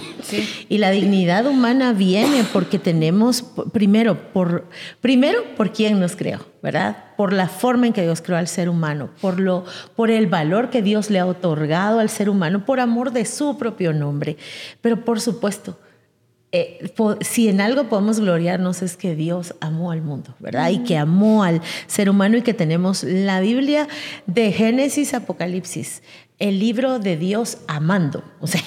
Y 0.67 0.79
la 0.79 0.91
dignidad 0.91 1.45
humana 1.45 1.93
viene 1.93 2.43
porque 2.51 2.77
tenemos, 2.77 3.43
primero, 3.71 4.33
por, 4.33 4.65
primero, 4.99 5.39
por 5.55 5.71
quién 5.71 5.97
nos 5.99 6.17
creó, 6.17 6.45
¿verdad? 6.61 6.97
Por 7.15 7.31
la 7.31 7.47
forma 7.47 7.87
en 7.87 7.93
que 7.93 8.01
Dios 8.01 8.21
creó 8.21 8.37
al 8.37 8.49
ser 8.49 8.67
humano, 8.67 9.09
por, 9.21 9.39
lo, 9.39 9.63
por 9.95 10.11
el 10.11 10.27
valor 10.27 10.69
que 10.69 10.81
Dios 10.81 11.09
le 11.09 11.19
ha 11.19 11.25
otorgado 11.25 11.99
al 11.99 12.09
ser 12.09 12.29
humano, 12.29 12.65
por 12.65 12.81
amor 12.81 13.13
de 13.13 13.23
su 13.23 13.57
propio 13.57 13.93
nombre. 13.93 14.35
Pero 14.81 15.05
por 15.05 15.21
supuesto, 15.21 15.79
eh, 16.51 16.91
si 17.21 17.49
en 17.49 17.59
algo 17.59 17.89
podemos 17.89 18.19
gloriarnos 18.19 18.81
es 18.81 18.95
que 18.95 19.15
Dios 19.15 19.55
amó 19.59 19.91
al 19.91 20.01
mundo, 20.01 20.35
¿verdad? 20.39 20.69
Y 20.69 20.79
que 20.83 20.97
amó 20.97 21.43
al 21.43 21.61
ser 21.87 22.09
humano 22.09 22.37
y 22.37 22.41
que 22.41 22.53
tenemos 22.53 23.03
la 23.03 23.41
Biblia 23.41 23.87
de 24.27 24.51
Génesis, 24.51 25.13
Apocalipsis, 25.13 26.03
el 26.39 26.59
libro 26.59 26.99
de 26.99 27.17
Dios 27.17 27.57
amando. 27.67 28.23
O 28.39 28.47
sea, 28.47 28.61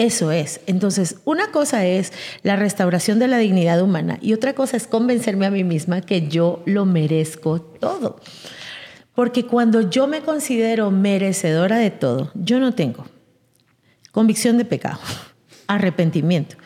Eso 0.00 0.32
es. 0.32 0.62
Entonces, 0.66 1.16
una 1.26 1.50
cosa 1.50 1.84
es 1.84 2.14
la 2.42 2.56
restauración 2.56 3.18
de 3.18 3.28
la 3.28 3.36
dignidad 3.36 3.82
humana 3.82 4.18
y 4.22 4.32
otra 4.32 4.54
cosa 4.54 4.78
es 4.78 4.86
convencerme 4.86 5.44
a 5.44 5.50
mí 5.50 5.62
misma 5.62 6.00
que 6.00 6.26
yo 6.26 6.62
lo 6.64 6.86
merezco 6.86 7.60
todo. 7.60 8.18
Porque 9.14 9.44
cuando 9.44 9.90
yo 9.90 10.06
me 10.06 10.22
considero 10.22 10.90
merecedora 10.90 11.76
de 11.76 11.90
todo, 11.90 12.30
yo 12.34 12.60
no 12.60 12.72
tengo 12.72 13.04
convicción 14.10 14.56
de 14.56 14.64
pecado, 14.64 15.00
arrepentimiento, 15.66 16.56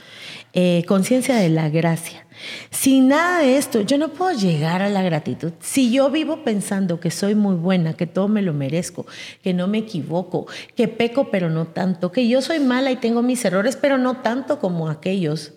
eh, 0.54 0.84
conciencia 0.86 1.36
de 1.36 1.48
la 1.48 1.68
gracia. 1.68 2.24
Sin 2.70 3.08
nada 3.08 3.40
de 3.40 3.56
esto, 3.56 3.80
yo 3.80 3.98
no 3.98 4.12
puedo 4.12 4.36
llegar 4.36 4.82
a 4.82 4.88
la 4.88 5.02
gratitud. 5.02 5.52
Si 5.60 5.90
yo 5.90 6.10
vivo 6.10 6.44
pensando 6.44 7.00
que 7.00 7.10
soy 7.10 7.34
muy 7.34 7.56
buena, 7.56 7.94
que 7.94 8.06
todo 8.06 8.28
me 8.28 8.42
lo 8.42 8.52
merezco, 8.52 9.06
que 9.42 9.54
no 9.54 9.66
me 9.66 9.78
equivoco, 9.78 10.46
que 10.76 10.88
peco 10.88 11.30
pero 11.30 11.50
no 11.50 11.66
tanto, 11.66 12.12
que 12.12 12.28
yo 12.28 12.42
soy 12.42 12.60
mala 12.60 12.90
y 12.90 12.96
tengo 12.96 13.22
mis 13.22 13.44
errores 13.44 13.76
pero 13.76 13.98
no 13.98 14.18
tanto 14.18 14.58
como 14.58 14.88
aquellos, 14.88 15.52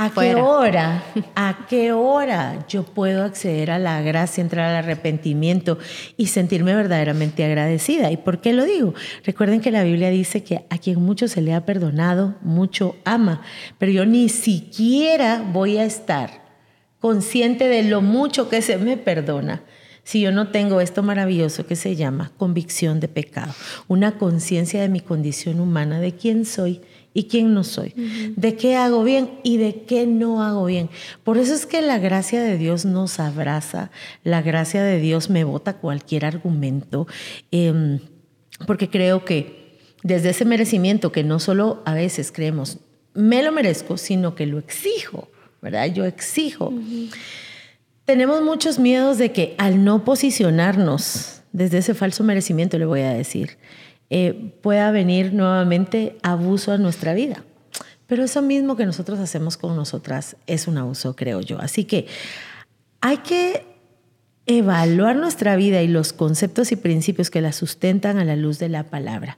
¿A 0.00 0.10
qué 0.10 0.36
hora? 0.36 1.02
¿A 1.34 1.66
qué 1.68 1.90
hora 1.92 2.64
yo 2.68 2.84
puedo 2.84 3.24
acceder 3.24 3.72
a 3.72 3.80
la 3.80 4.00
gracia, 4.00 4.40
entrar 4.40 4.70
al 4.70 4.76
arrepentimiento 4.76 5.76
y 6.16 6.28
sentirme 6.28 6.72
verdaderamente 6.72 7.44
agradecida? 7.44 8.12
¿Y 8.12 8.16
por 8.16 8.40
qué 8.40 8.52
lo 8.52 8.64
digo? 8.64 8.94
Recuerden 9.24 9.60
que 9.60 9.72
la 9.72 9.82
Biblia 9.82 10.10
dice 10.10 10.44
que 10.44 10.64
a 10.70 10.78
quien 10.78 11.02
mucho 11.02 11.26
se 11.26 11.42
le 11.42 11.52
ha 11.52 11.66
perdonado, 11.66 12.36
mucho 12.42 12.94
ama, 13.04 13.42
pero 13.78 13.90
yo 13.90 14.06
ni 14.06 14.28
siquiera 14.28 15.44
voy 15.52 15.78
a 15.78 15.84
estar 15.84 16.44
consciente 17.00 17.66
de 17.66 17.82
lo 17.82 18.00
mucho 18.00 18.48
que 18.48 18.62
se 18.62 18.78
me 18.78 18.98
perdona 18.98 19.64
si 20.08 20.22
yo 20.22 20.32
no 20.32 20.48
tengo 20.48 20.80
esto 20.80 21.02
maravilloso 21.02 21.66
que 21.66 21.76
se 21.76 21.94
llama 21.94 22.32
convicción 22.38 22.98
de 22.98 23.08
pecado, 23.08 23.52
una 23.88 24.16
conciencia 24.16 24.80
de 24.80 24.88
mi 24.88 25.00
condición 25.00 25.60
humana, 25.60 26.00
de 26.00 26.14
quién 26.14 26.46
soy 26.46 26.80
y 27.18 27.24
quién 27.24 27.52
no 27.52 27.64
soy, 27.64 27.94
de 28.36 28.54
qué 28.54 28.76
hago 28.76 29.02
bien 29.02 29.40
y 29.42 29.56
de 29.56 29.82
qué 29.82 30.06
no 30.06 30.40
hago 30.40 30.66
bien. 30.66 30.88
Por 31.24 31.36
eso 31.36 31.52
es 31.52 31.66
que 31.66 31.82
la 31.82 31.98
gracia 31.98 32.40
de 32.40 32.56
Dios 32.56 32.84
nos 32.84 33.18
abraza, 33.18 33.90
la 34.22 34.40
gracia 34.40 34.84
de 34.84 35.00
Dios 35.00 35.28
me 35.28 35.42
bota 35.42 35.78
cualquier 35.78 36.24
argumento, 36.24 37.08
em, 37.50 37.98
porque 38.68 38.88
creo 38.88 39.24
que 39.24 39.80
desde 40.04 40.30
ese 40.30 40.44
merecimiento 40.44 41.10
que 41.10 41.24
no 41.24 41.40
solo 41.40 41.82
a 41.86 41.94
veces 41.94 42.30
creemos, 42.30 42.78
me 43.14 43.42
lo 43.42 43.50
merezco, 43.50 43.96
sino 43.96 44.36
que 44.36 44.46
lo 44.46 44.60
exijo, 44.60 45.28
¿verdad? 45.60 45.92
Yo 45.92 46.04
exijo. 46.04 46.72
Tenemos 48.04 48.42
muchos 48.42 48.78
miedos 48.78 49.18
de 49.18 49.32
que 49.32 49.56
al 49.58 49.82
no 49.82 50.04
posicionarnos 50.04 51.42
desde 51.50 51.78
ese 51.78 51.94
falso 51.94 52.22
merecimiento, 52.22 52.78
le 52.78 52.86
voy 52.86 53.00
a 53.00 53.10
decir, 53.10 53.58
eh, 54.10 54.54
pueda 54.62 54.90
venir 54.90 55.32
nuevamente 55.32 56.16
abuso 56.22 56.72
a 56.72 56.78
nuestra 56.78 57.14
vida. 57.14 57.44
Pero 58.06 58.24
eso 58.24 58.40
mismo 58.40 58.74
que 58.76 58.86
nosotros 58.86 59.18
hacemos 59.18 59.56
con 59.58 59.76
nosotras 59.76 60.36
es 60.46 60.66
un 60.66 60.78
abuso, 60.78 61.14
creo 61.14 61.42
yo. 61.42 61.60
Así 61.60 61.84
que 61.84 62.06
hay 63.02 63.18
que 63.18 63.66
evaluar 64.46 65.16
nuestra 65.16 65.56
vida 65.56 65.82
y 65.82 65.88
los 65.88 66.14
conceptos 66.14 66.72
y 66.72 66.76
principios 66.76 67.30
que 67.30 67.42
la 67.42 67.52
sustentan 67.52 68.18
a 68.18 68.24
la 68.24 68.34
luz 68.34 68.58
de 68.58 68.70
la 68.70 68.84
palabra. 68.84 69.36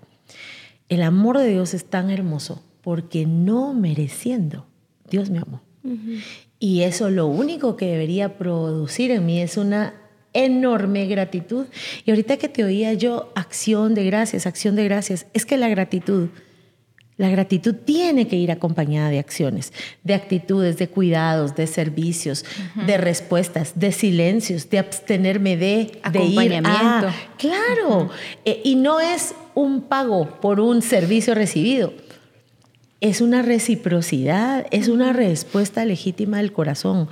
El 0.89 1.03
amor 1.03 1.39
de 1.39 1.49
Dios 1.49 1.75
es 1.75 1.85
tan 1.85 2.11
hermoso 2.11 2.63
porque 2.81 3.27
no 3.27 3.75
mereciendo, 3.75 4.67
Dios 5.11 5.31
me 5.31 5.39
amó. 5.39 5.63
Y 6.61 6.83
eso 6.83 7.11
lo 7.11 7.27
único 7.27 7.77
que 7.77 7.87
debería 7.87 8.39
producir 8.39 9.11
en 9.11 9.27
mí 9.27 9.41
es 9.41 9.57
una 9.57 9.95
enorme 10.33 11.07
gratitud. 11.07 11.67
Y 12.05 12.11
ahorita 12.11 12.37
que 12.37 12.49
te 12.49 12.65
oía 12.65 12.93
yo, 12.95 13.33
acción 13.35 13.95
de 13.95 14.05
gracias, 14.05 14.47
acción 14.47 14.77
de 14.77 14.85
gracias, 14.85 15.27
es 15.33 15.47
que 15.47 15.57
la 15.57 15.69
gratitud, 15.69 16.29
la 17.17 17.29
gratitud 17.29 17.75
tiene 17.75 18.29
que 18.29 18.37
ir 18.37 18.51
acompañada 18.51 19.11
de 19.11 19.19
acciones, 19.19 19.73
de 20.05 20.15
actitudes, 20.15 20.79
de 20.79 20.89
cuidados, 20.89 21.55
de 21.55 21.67
servicios, 21.67 22.45
de 22.87 22.97
respuestas, 22.97 23.79
de 23.79 23.93
silencios, 23.93 24.71
de 24.71 24.79
abstenerme 24.79 25.57
de, 25.57 26.01
de 26.13 26.25
ir. 26.25 26.63
A, 26.65 27.15
claro, 27.37 28.09
eh, 28.45 28.63
y 28.65 28.77
no 28.77 29.01
es 29.01 29.35
un 29.55 29.83
pago 29.83 30.41
por 30.41 30.61
un 30.61 30.81
servicio 30.81 31.35
recibido. 31.35 31.93
Es 33.03 33.21
una 33.21 33.43
reciprocidad, 33.43 34.67
es 34.71 34.89
una 34.89 35.13
respuesta 35.13 35.85
legítima 35.85 36.39
del 36.39 36.53
corazón 36.53 37.09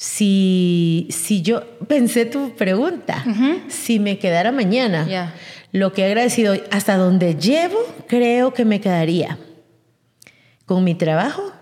si, 0.00 1.08
si 1.10 1.42
yo 1.42 1.62
pensé 1.86 2.24
tu 2.24 2.56
pregunta, 2.56 3.22
si 3.68 3.98
me 3.98 4.18
quedara 4.18 4.50
mañana, 4.50 5.34
lo 5.72 5.92
que 5.92 6.00
he 6.00 6.04
agradecido 6.06 6.54
hasta 6.70 6.96
donde 6.96 7.34
llevo, 7.34 7.76
creo 8.06 8.54
que 8.54 8.64
me 8.64 8.80
quedaría 8.80 9.36
con 10.64 10.84
mi 10.84 10.94
trabajo 10.94 11.52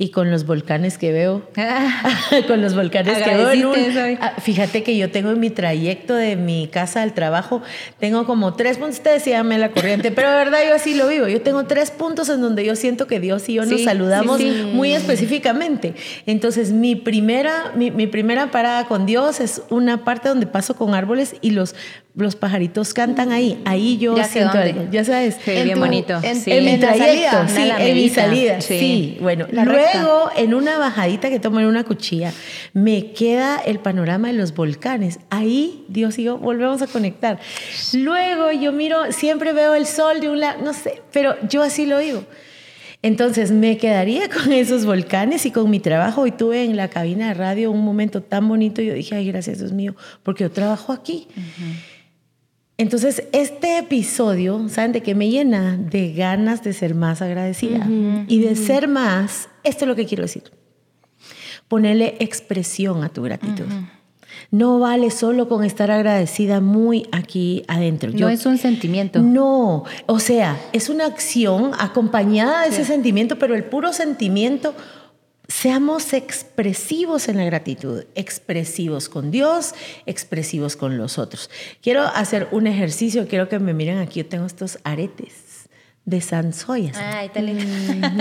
y 0.00 0.10
con 0.10 0.30
los 0.30 0.46
volcanes 0.46 0.96
que 0.96 1.10
veo, 1.10 1.42
con 2.46 2.62
los 2.62 2.76
volcanes 2.76 3.18
que 3.18 3.34
veo. 3.34 3.72
Ah, 4.20 4.34
fíjate 4.40 4.84
que 4.84 4.96
yo 4.96 5.10
tengo 5.10 5.30
en 5.30 5.40
mi 5.40 5.50
trayecto 5.50 6.14
de 6.14 6.36
mi 6.36 6.68
casa 6.68 7.02
al 7.02 7.14
trabajo, 7.14 7.62
tengo 7.98 8.24
como 8.24 8.54
tres 8.54 8.78
puntos, 8.78 8.98
ustedes 8.98 9.24
llame 9.24 9.58
la 9.58 9.72
corriente, 9.72 10.12
pero 10.12 10.30
de 10.30 10.36
verdad 10.36 10.60
yo 10.66 10.74
así 10.74 10.94
lo 10.94 11.08
vivo. 11.08 11.26
Yo 11.26 11.42
tengo 11.42 11.64
tres 11.64 11.90
puntos 11.90 12.28
en 12.28 12.40
donde 12.40 12.64
yo 12.64 12.76
siento 12.76 13.08
que 13.08 13.18
Dios 13.18 13.48
y 13.48 13.54
yo 13.54 13.66
nos 13.66 13.82
saludamos 13.82 14.40
muy 14.72 14.92
específicamente. 14.92 15.94
Entonces, 16.26 16.70
mi 16.70 16.94
primera, 16.94 17.72
mi, 17.74 17.90
mi 17.90 18.06
primera 18.06 18.52
parada 18.52 18.86
con 18.86 19.04
Dios 19.04 19.40
es 19.40 19.62
una 19.68 20.04
parte 20.04 20.28
donde 20.28 20.46
paso 20.46 20.76
con 20.76 20.94
árboles 20.94 21.34
y 21.40 21.50
los 21.50 21.74
los 22.22 22.36
pajaritos 22.36 22.94
cantan 22.94 23.32
ahí. 23.32 23.60
Ahí 23.64 23.98
yo 23.98 24.16
ya 24.16 24.24
siento 24.24 24.58
algo. 24.58 24.86
Ya 24.90 25.04
sabes. 25.04 25.38
bien 25.46 25.78
bonito. 25.78 26.20
En, 26.22 26.64
mi 26.64 26.78
trayecto, 26.78 27.48
sí, 27.48 27.70
en 27.78 27.96
mi 27.96 28.08
salida. 28.08 28.60
Sí. 28.60 29.18
Bueno, 29.20 29.46
luego 29.50 30.30
en 30.36 30.54
una 30.54 30.78
bajadita 30.78 31.30
que 31.30 31.38
tomo 31.40 31.60
en 31.60 31.66
una 31.66 31.84
cuchilla, 31.84 32.32
me 32.72 33.12
queda 33.12 33.58
el 33.64 33.78
panorama 33.78 34.28
de 34.28 34.34
los 34.34 34.54
volcanes. 34.54 35.20
Ahí, 35.30 35.84
Dios 35.88 36.18
y 36.18 36.24
yo 36.24 36.38
volvemos 36.38 36.82
a 36.82 36.86
conectar. 36.86 37.38
Luego 37.92 38.52
yo 38.52 38.72
miro, 38.72 39.12
siempre 39.12 39.52
veo 39.52 39.74
el 39.74 39.86
sol 39.86 40.20
de 40.20 40.28
un 40.28 40.40
lado, 40.40 40.62
no 40.62 40.72
sé, 40.72 41.02
pero 41.12 41.36
yo 41.48 41.62
así 41.62 41.86
lo 41.86 41.98
digo. 41.98 42.24
Entonces 43.02 43.52
me 43.52 43.76
quedaría 43.76 44.28
con 44.42 44.52
esos 44.52 44.84
volcanes 44.84 45.46
y 45.46 45.50
con 45.50 45.70
mi 45.70 45.80
trabajo. 45.80 46.26
Y 46.26 46.32
tuve 46.32 46.64
en 46.64 46.76
la 46.76 46.88
cabina 46.88 47.28
de 47.28 47.34
radio 47.34 47.70
un 47.70 47.84
momento 47.84 48.22
tan 48.22 48.48
bonito. 48.48 48.82
Y 48.82 48.86
yo 48.86 48.94
dije, 48.94 49.14
ay, 49.14 49.26
gracias 49.26 49.58
Dios 49.58 49.72
mío, 49.72 49.94
porque 50.22 50.44
yo 50.44 50.50
trabajo 50.50 50.92
aquí. 50.92 51.28
Entonces, 52.80 53.24
este 53.32 53.78
episodio, 53.78 54.68
¿saben 54.68 54.92
de 54.92 55.02
qué 55.02 55.16
me 55.16 55.28
llena? 55.28 55.76
De 55.76 56.12
ganas 56.12 56.62
de 56.62 56.72
ser 56.72 56.94
más 56.94 57.20
agradecida. 57.20 57.84
y 58.28 58.40
de 58.40 58.54
ser 58.54 58.86
más, 58.86 59.48
esto 59.64 59.84
es 59.84 59.88
lo 59.88 59.96
que 59.96 60.06
quiero 60.06 60.22
decir. 60.22 60.44
Ponerle 61.66 62.16
expresión 62.20 63.02
a 63.02 63.08
tu 63.08 63.22
gratitud. 63.22 63.66
No 64.52 64.78
vale 64.78 65.10
solo 65.10 65.48
con 65.48 65.64
estar 65.64 65.90
agradecida 65.90 66.60
muy 66.60 67.08
aquí 67.10 67.64
adentro. 67.66 68.12
no 68.12 68.28
es 68.28 68.46
un 68.46 68.58
sentimiento. 68.58 69.20
No, 69.20 69.84
o 70.06 70.18
sea, 70.20 70.56
es 70.72 70.88
una 70.88 71.06
acción 71.06 71.72
acompañada 71.80 72.62
de 72.62 72.68
ese 72.68 72.84
sentimiento, 72.84 73.40
pero 73.40 73.56
el 73.56 73.64
puro 73.64 73.92
sentimiento 73.92 74.72
Seamos 75.48 76.12
expresivos 76.12 77.26
en 77.28 77.38
la 77.38 77.44
gratitud, 77.44 78.04
expresivos 78.14 79.08
con 79.08 79.30
Dios, 79.30 79.74
expresivos 80.04 80.76
con 80.76 80.98
los 80.98 81.18
otros. 81.18 81.48
Quiero 81.82 82.02
hacer 82.02 82.48
un 82.52 82.66
ejercicio, 82.66 83.26
quiero 83.26 83.48
que 83.48 83.58
me 83.58 83.72
miren 83.72 83.96
aquí, 83.96 84.20
yo 84.20 84.26
tengo 84.26 84.44
estos 84.44 84.78
aretes 84.84 85.48
de 86.08 86.20
Sansoyas. 86.20 86.96
Ay, 86.98 87.30
tal 87.30 87.50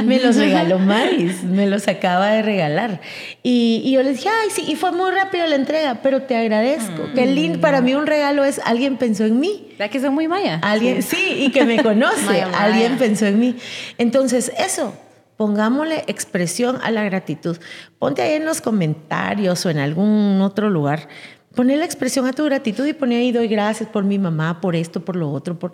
Me 0.05 0.19
los 0.19 0.37
regaló 0.37 0.79
Maris, 0.79 1.43
me 1.43 1.67
los 1.67 1.89
acaba 1.89 2.27
de 2.27 2.41
regalar. 2.41 3.01
Y, 3.43 3.91
yo 3.91 4.03
le 4.03 4.11
dije, 4.11 4.29
ay, 4.29 4.49
sí, 4.49 4.63
y 4.67 4.75
fue 4.75 4.93
muy 4.93 5.11
rápido 5.11 5.47
la 5.47 5.55
entrega, 5.55 5.99
pero 6.01 6.23
te 6.23 6.35
agradezco. 6.35 7.13
Qué 7.13 7.25
mm. 7.25 7.29
lindo, 7.29 7.61
para 7.61 7.81
mí 7.81 7.93
un 7.93 8.07
regalo 8.07 8.43
es 8.45 8.59
alguien 8.63 8.97
pensó 8.97 9.25
en 9.25 9.39
mí. 9.39 9.69
¿Verdad 9.71 9.89
que 9.89 9.99
son 9.99 10.13
muy 10.13 10.27
maya? 10.27 10.59
Alguien, 10.63 11.01
sí, 11.01 11.45
y 11.45 11.51
que 11.51 11.65
me 11.65 11.81
conoce, 11.83 12.41
alguien 12.41 12.97
pensó 12.97 13.25
en 13.25 13.39
mí. 13.39 13.55
Entonces, 13.97 14.51
eso, 14.57 14.93
Pongámosle 15.37 16.03
expresión 16.07 16.79
a 16.81 16.89
la 16.89 17.03
gratitud. 17.03 17.57
Ponte 17.99 18.23
ahí 18.23 18.33
en 18.33 18.45
los 18.45 18.59
comentarios 18.59 19.65
o 19.65 19.69
en 19.69 19.77
algún 19.77 20.41
otro 20.41 20.69
lugar. 20.69 21.07
Poner 21.55 21.77
la 21.77 21.85
expresión 21.85 22.25
a 22.25 22.33
tu 22.33 22.43
gratitud 22.43 22.85
y 22.85 22.93
poner 22.93 23.19
ahí 23.19 23.31
doy 23.31 23.47
gracias 23.47 23.87
por 23.89 24.03
mi 24.03 24.17
mamá, 24.19 24.61
por 24.61 24.75
esto, 24.75 25.05
por 25.05 25.15
lo 25.15 25.31
otro. 25.31 25.57
Por... 25.57 25.73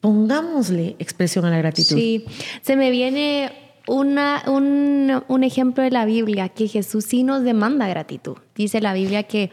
Pongámosle 0.00 0.96
expresión 0.98 1.44
a 1.44 1.50
la 1.50 1.58
gratitud. 1.58 1.94
Sí, 1.94 2.24
se 2.62 2.76
me 2.76 2.90
viene 2.90 3.52
una, 3.86 4.42
un, 4.46 5.22
un, 5.28 5.44
ejemplo 5.44 5.82
de 5.82 5.90
la 5.90 6.06
Biblia 6.06 6.48
que 6.48 6.66
Jesús 6.66 7.04
sí 7.04 7.22
nos 7.22 7.42
demanda 7.42 7.88
gratitud. 7.88 8.36
Dice 8.54 8.80
la 8.80 8.94
Biblia 8.94 9.24
que 9.24 9.50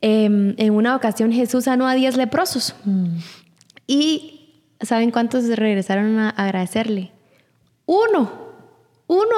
em, 0.00 0.54
en 0.56 0.72
una 0.72 0.96
ocasión 0.96 1.30
Jesús 1.30 1.64
sanó 1.64 1.86
a 1.86 1.94
diez 1.94 2.16
leprosos. 2.16 2.74
Mm. 2.84 3.18
Y 3.86 4.62
¿saben 4.80 5.10
cuántos 5.10 5.46
regresaron 5.48 6.18
a 6.18 6.30
agradecerle? 6.30 7.12
Uno. 7.86 8.45
Uno, 9.08 9.36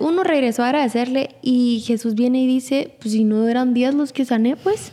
uno 0.00 0.24
regresó 0.24 0.62
a 0.62 0.66
agradecerle 0.66 1.36
y 1.42 1.82
Jesús 1.86 2.14
viene 2.14 2.42
y 2.42 2.46
dice, 2.46 2.96
pues 3.00 3.12
si 3.12 3.24
no 3.24 3.48
eran 3.48 3.74
días 3.74 3.94
los 3.94 4.12
que 4.12 4.24
sané, 4.24 4.56
pues. 4.56 4.92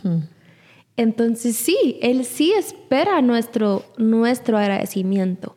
Entonces 0.96 1.56
sí, 1.56 1.98
Él 2.02 2.24
sí 2.24 2.52
espera 2.52 3.22
nuestro, 3.22 3.84
nuestro 3.96 4.58
agradecimiento. 4.58 5.56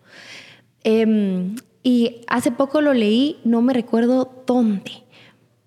Em, 0.84 1.56
y 1.84 2.22
hace 2.28 2.52
poco 2.52 2.80
lo 2.82 2.94
leí, 2.94 3.40
no 3.44 3.62
me 3.62 3.74
recuerdo 3.74 4.44
dónde, 4.46 5.04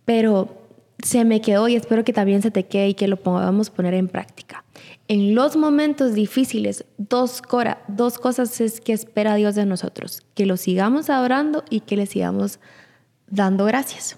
pero 0.05 0.63
se 1.03 1.25
me 1.25 1.41
quedó 1.41 1.69
y 1.69 1.75
espero 1.75 2.05
que 2.05 2.13
también 2.13 2.41
se 2.41 2.51
te 2.51 2.67
quede 2.67 2.91
y 2.91 2.95
que 2.95 3.09
lo 3.09 3.17
podamos 3.17 3.69
poner 3.69 3.95
en 3.95 4.09
práctica. 4.09 4.65
En 5.07 5.35
los 5.35 5.57
momentos 5.57 6.15
difíciles, 6.15 6.87
dos, 6.97 7.43
dos 7.89 8.19
cosas 8.19 8.61
es 8.63 8.81
que 8.81 8.95
espera 8.95 9.35
Dios 9.35 9.55
de 9.55 9.67
nosotros, 9.67 10.23
que 10.35 10.47
lo 10.47 10.57
sigamos 10.57 11.11
adorando 11.11 11.63
y 11.69 11.81
que 11.81 11.97
le 11.97 12.07
sigamos 12.07 12.59
dando 13.29 13.65
gracias. 13.65 14.17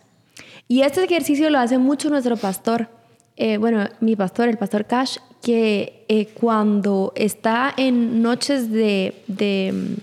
Y 0.69 0.83
este 0.83 1.05
ejercicio 1.05 1.49
lo 1.51 1.59
hace 1.59 1.79
mucho 1.79 2.11
nuestro 2.11 2.37
pastor, 2.37 2.89
eh, 3.37 3.59
bueno, 3.59 3.87
mi 4.01 4.17
pastor, 4.17 4.49
el 4.49 4.57
pastor 4.57 4.87
Cash, 4.87 5.19
que 5.43 6.05
eh, 6.09 6.27
cuando 6.41 7.13
está 7.15 7.73
en 7.77 8.23
noches 8.23 8.71
de, 8.71 9.23
de, 9.27 9.97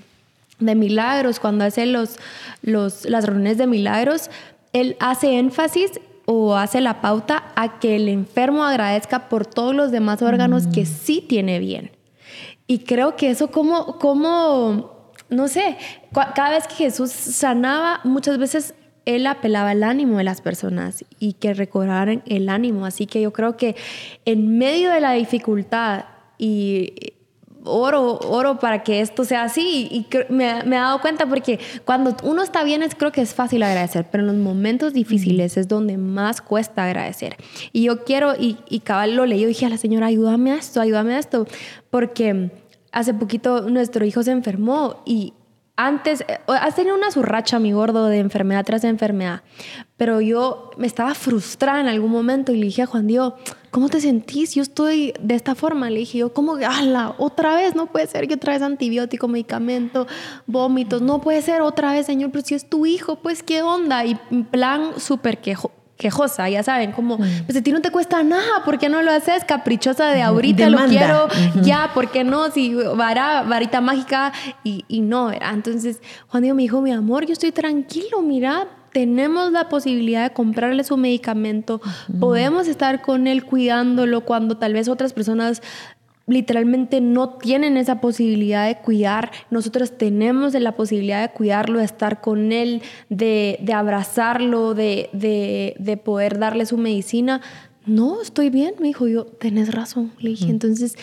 de 0.60 0.75
milagros, 0.75 1.39
cuando 1.39 1.65
hace 1.65 1.86
los, 1.86 2.17
los, 2.62 3.05
las 3.05 3.25
reuniones 3.25 3.57
de 3.57 3.67
milagros, 3.67 4.29
él 4.72 4.95
hace 5.00 5.38
énfasis 5.38 6.00
o 6.25 6.55
hace 6.55 6.79
la 6.79 7.01
pauta 7.01 7.51
a 7.55 7.79
que 7.79 7.95
el 7.95 8.07
enfermo 8.07 8.63
agradezca 8.63 9.27
por 9.27 9.45
todos 9.45 9.75
los 9.75 9.91
demás 9.91 10.22
órganos 10.22 10.67
que 10.67 10.83
mm. 10.83 10.86
sí 10.86 11.25
tiene 11.27 11.60
bien. 11.60 11.91
Y 12.67 12.79
creo 12.79 13.15
que 13.15 13.29
eso 13.29 13.51
como, 13.51 13.98
como 14.00 15.12
no 15.29 15.48
sé, 15.48 15.77
cada 16.13 16.51
vez 16.51 16.67
que 16.67 16.75
Jesús 16.75 17.12
sanaba, 17.12 18.00
muchas 18.03 18.38
veces 18.38 18.74
él 19.05 19.27
apelaba 19.27 19.72
el 19.72 19.83
ánimo 19.83 20.17
de 20.17 20.24
las 20.24 20.41
personas 20.41 21.05
y 21.19 21.33
que 21.33 21.53
recobraran 21.53 22.24
el 22.25 22.50
ánimo. 22.50 22.86
Así 22.86 23.05
que 23.05 23.22
yo 23.22 23.33
creo 23.33 23.57
que 23.57 23.75
en 24.25 24.57
medio 24.57 24.91
de 24.91 25.01
la 25.01 25.13
dificultad 25.13 26.05
y 26.38 26.93
oro, 27.65 28.19
oro 28.19 28.60
para 28.60 28.83
que 28.83 29.01
esto 29.01 29.24
sea 29.25 29.43
así. 29.43 29.88
Y 29.91 30.07
me, 30.29 30.63
me, 30.63 30.75
he 30.75 30.79
dado 30.79 31.01
cuenta 31.01 31.25
porque 31.25 31.60
cuando 31.86 32.15
uno 32.24 32.43
está 32.43 32.63
bien, 32.63 32.83
es, 32.83 32.95
creo 32.95 33.12
que 33.12 33.22
es 33.22 33.33
fácil 33.33 33.63
agradecer, 33.63 34.07
pero 34.12 34.24
en 34.24 34.27
los 34.27 34.38
momentos 34.38 34.93
difíciles 34.93 35.57
es 35.57 35.67
donde 35.67 35.98
más 35.98 36.41
cuesta 36.41 36.86
agradecer. 36.86 37.38
Y 37.72 37.83
yo 37.83 38.03
quiero, 38.03 38.33
y, 38.36 38.57
y 38.69 38.79
cabal 38.79 39.15
lo 39.15 39.25
leí, 39.25 39.41
yo 39.41 39.48
dije 39.48 39.65
a 39.65 39.69
la 39.69 39.77
señora, 39.77 40.07
ayúdame 40.07 40.51
a 40.51 40.55
esto, 40.55 40.81
ayúdame 40.81 41.15
a 41.15 41.19
esto, 41.19 41.48
porque 41.89 42.51
hace 42.91 43.13
poquito 43.13 43.69
nuestro 43.69 44.05
hijo 44.05 44.24
se 44.24 44.31
enfermó 44.31 45.01
y 45.05 45.33
antes, 45.75 46.22
eh, 46.22 46.39
has 46.48 46.75
tenido 46.75 46.96
una 46.96 47.12
surracha, 47.12 47.60
mi 47.60 47.72
gordo, 47.72 48.08
de 48.08 48.20
enfermedad 48.20 48.63
tras 48.65 48.84
enfermedad, 48.84 49.42
pero 49.98 50.22
yo 50.22 50.72
me 50.77 50.88
estaba 50.88 51.15
frustrada 51.15 51.82
en 51.82 51.88
algún 51.88 52.12
momento 52.12 52.51
y 52.51 52.58
le 52.58 52.65
dije 52.65 52.84
a 52.84 52.86
Juan 52.86 53.08
Dios, 53.08 53.34
¿cómo 53.72 53.89
te 53.89 54.00
sentís? 54.00 54.53
Yo 54.53 54.62
estoy 54.62 55.13
de 55.20 55.36
esta 55.36 55.56
forma. 55.56 55.89
Le 55.89 56.00
dije 56.00 56.20
yo, 56.20 56.34
¿cómo? 56.34 56.56
¡Hala! 56.56 57.15
Otra 57.18 57.56
vez, 57.56 57.75
no 57.75 57.88
puede 57.88 58.08
ser 58.08 58.27
que 58.27 58.36
otra 58.36 58.53
vez 58.53 58.62
antibiótico, 58.62 59.27
medicamento, 59.27 60.08
vómitos, 60.46 61.01
no 61.01 61.22
puede 61.22 61.42
ser 61.42 61.62
otra 61.62 61.94
vez, 61.94 62.06
Señor, 62.06 62.32
pero 62.32 62.46
si 62.46 62.56
es 62.56 62.70
tu 62.70 62.86
hijo, 62.86 63.18
pues 63.18 63.42
qué 63.42 63.63
onda. 63.63 64.06
Y 64.06 64.15
plan 64.51 65.00
súper 65.00 65.39
quejo 65.39 65.72
quejosa, 66.03 66.50
ya 66.50 66.63
saben, 66.63 66.91
como, 66.91 67.17
mm. 67.17 67.45
pues 67.45 67.57
a 67.57 67.62
ti 67.62 67.72
no 67.72 67.81
te 67.81 67.89
cuesta 67.89 68.22
nada, 68.24 68.65
¿por 68.65 68.77
qué 68.77 68.89
no 68.89 69.01
lo 69.01 69.10
haces? 69.10 69.45
Caprichosa 69.45 70.10
de 70.10 70.22
ahorita 70.22 70.69
lo 70.69 70.79
quiero, 70.86 71.29
ya, 71.62 71.91
¿por 71.93 72.12
qué 72.12 72.25
no? 72.25 72.51
Si 72.51 72.74
vara, 72.74 73.43
varita 73.43 73.79
mágica 73.79 74.33
y, 74.65 74.83
y 74.89 75.00
no, 75.00 75.27
¿verdad? 75.27 75.53
Entonces 75.53 76.01
Juan 76.27 76.43
Diego 76.43 76.55
me 76.57 76.63
dijo, 76.63 76.81
mi 76.81 76.91
amor, 76.91 77.25
yo 77.25 77.31
estoy 77.31 77.53
tranquilo, 77.53 78.22
mira, 78.22 78.67
tenemos 78.91 79.53
la 79.53 79.69
posibilidad 79.69 80.27
de 80.27 80.33
comprarle 80.33 80.83
su 80.83 80.98
medicamento, 80.98 81.79
podemos 82.19 82.67
estar 82.67 83.01
con 83.01 83.25
él 83.27 83.45
cuidándolo 83.45 84.25
cuando 84.25 84.57
tal 84.57 84.74
vez 84.74 84.89
otras 84.89 85.13
personas 85.13 85.62
literalmente 86.27 87.01
no 87.01 87.32
tienen 87.32 87.77
esa 87.77 88.00
posibilidad 88.00 88.68
de 88.68 88.77
cuidar. 88.77 89.32
Nosotros 89.50 89.98
tenemos 89.98 90.53
la 90.53 90.74
posibilidad 90.74 91.22
de 91.22 91.34
cuidarlo, 91.34 91.80
de 91.80 91.86
estar 91.86 92.22
con 92.22 92.51
él, 92.51 92.82
de, 93.10 93.60
abrazarlo, 93.74 94.74
de, 94.74 95.10
de, 95.12 95.98
poder 95.98 96.39
darle 96.39 96.65
su 96.65 96.77
medicina. 96.77 97.42
No, 97.86 98.22
estoy 98.22 98.50
bien, 98.50 98.76
me 98.80 98.88
dijo 98.88 99.08
yo, 99.08 99.26
tenés 99.26 99.74
razón, 99.74 100.13
le 100.19 100.32
dije. 100.32 100.50
Entonces, 100.50 100.95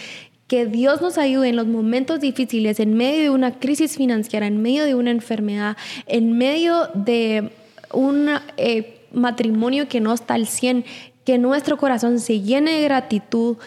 que 0.46 0.66
Dios 0.66 1.00
nos 1.00 1.18
ayude 1.18 1.48
en 1.48 1.56
los 1.56 1.66
momentos 1.66 2.20
difíciles, 2.20 2.80
en 2.80 2.94
medio 2.94 3.22
de 3.22 3.30
una 3.30 3.60
crisis 3.60 3.96
financiera, 3.96 4.46
en 4.46 4.60
medio 4.60 4.84
de 4.84 4.94
una 4.94 5.10
enfermedad, 5.10 5.76
en 6.06 6.36
medio 6.36 6.88
de 6.94 7.52
un 7.92 8.28
eh, 8.56 9.00
matrimonio 9.12 9.88
que 9.88 10.00
no 10.00 10.12
está 10.12 10.34
al 10.34 10.46
100, 10.46 10.84
que 11.24 11.38
nuestro 11.38 11.76
corazón 11.76 12.18
se 12.18 12.40
llene 12.40 12.72
de 12.72 12.82
gratitud 12.82 13.58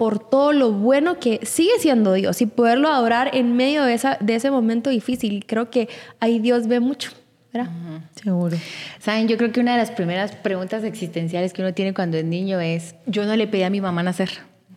por 0.00 0.18
todo 0.18 0.54
lo 0.54 0.72
bueno 0.72 1.18
que 1.20 1.40
sigue 1.42 1.78
siendo 1.78 2.14
Dios 2.14 2.40
y 2.40 2.46
poderlo 2.46 2.88
adorar 2.88 3.32
en 3.34 3.54
medio 3.54 3.84
de, 3.84 3.92
esa, 3.92 4.16
de 4.18 4.34
ese 4.34 4.50
momento 4.50 4.88
difícil. 4.88 5.44
Creo 5.46 5.68
que 5.68 5.90
ahí 6.20 6.38
Dios 6.38 6.68
ve 6.68 6.80
mucho. 6.80 7.10
¿verdad? 7.52 7.70
Seguro. 8.14 8.56
Saben, 8.98 9.28
yo 9.28 9.36
creo 9.36 9.52
que 9.52 9.60
una 9.60 9.72
de 9.72 9.76
las 9.76 9.90
primeras 9.90 10.34
preguntas 10.34 10.84
existenciales 10.84 11.52
que 11.52 11.60
uno 11.60 11.74
tiene 11.74 11.92
cuando 11.92 12.16
es 12.16 12.24
niño 12.24 12.60
es, 12.60 12.94
yo 13.04 13.26
no 13.26 13.36
le 13.36 13.46
pedí 13.46 13.62
a 13.62 13.68
mi 13.68 13.82
mamá 13.82 14.02
nacer. 14.02 14.30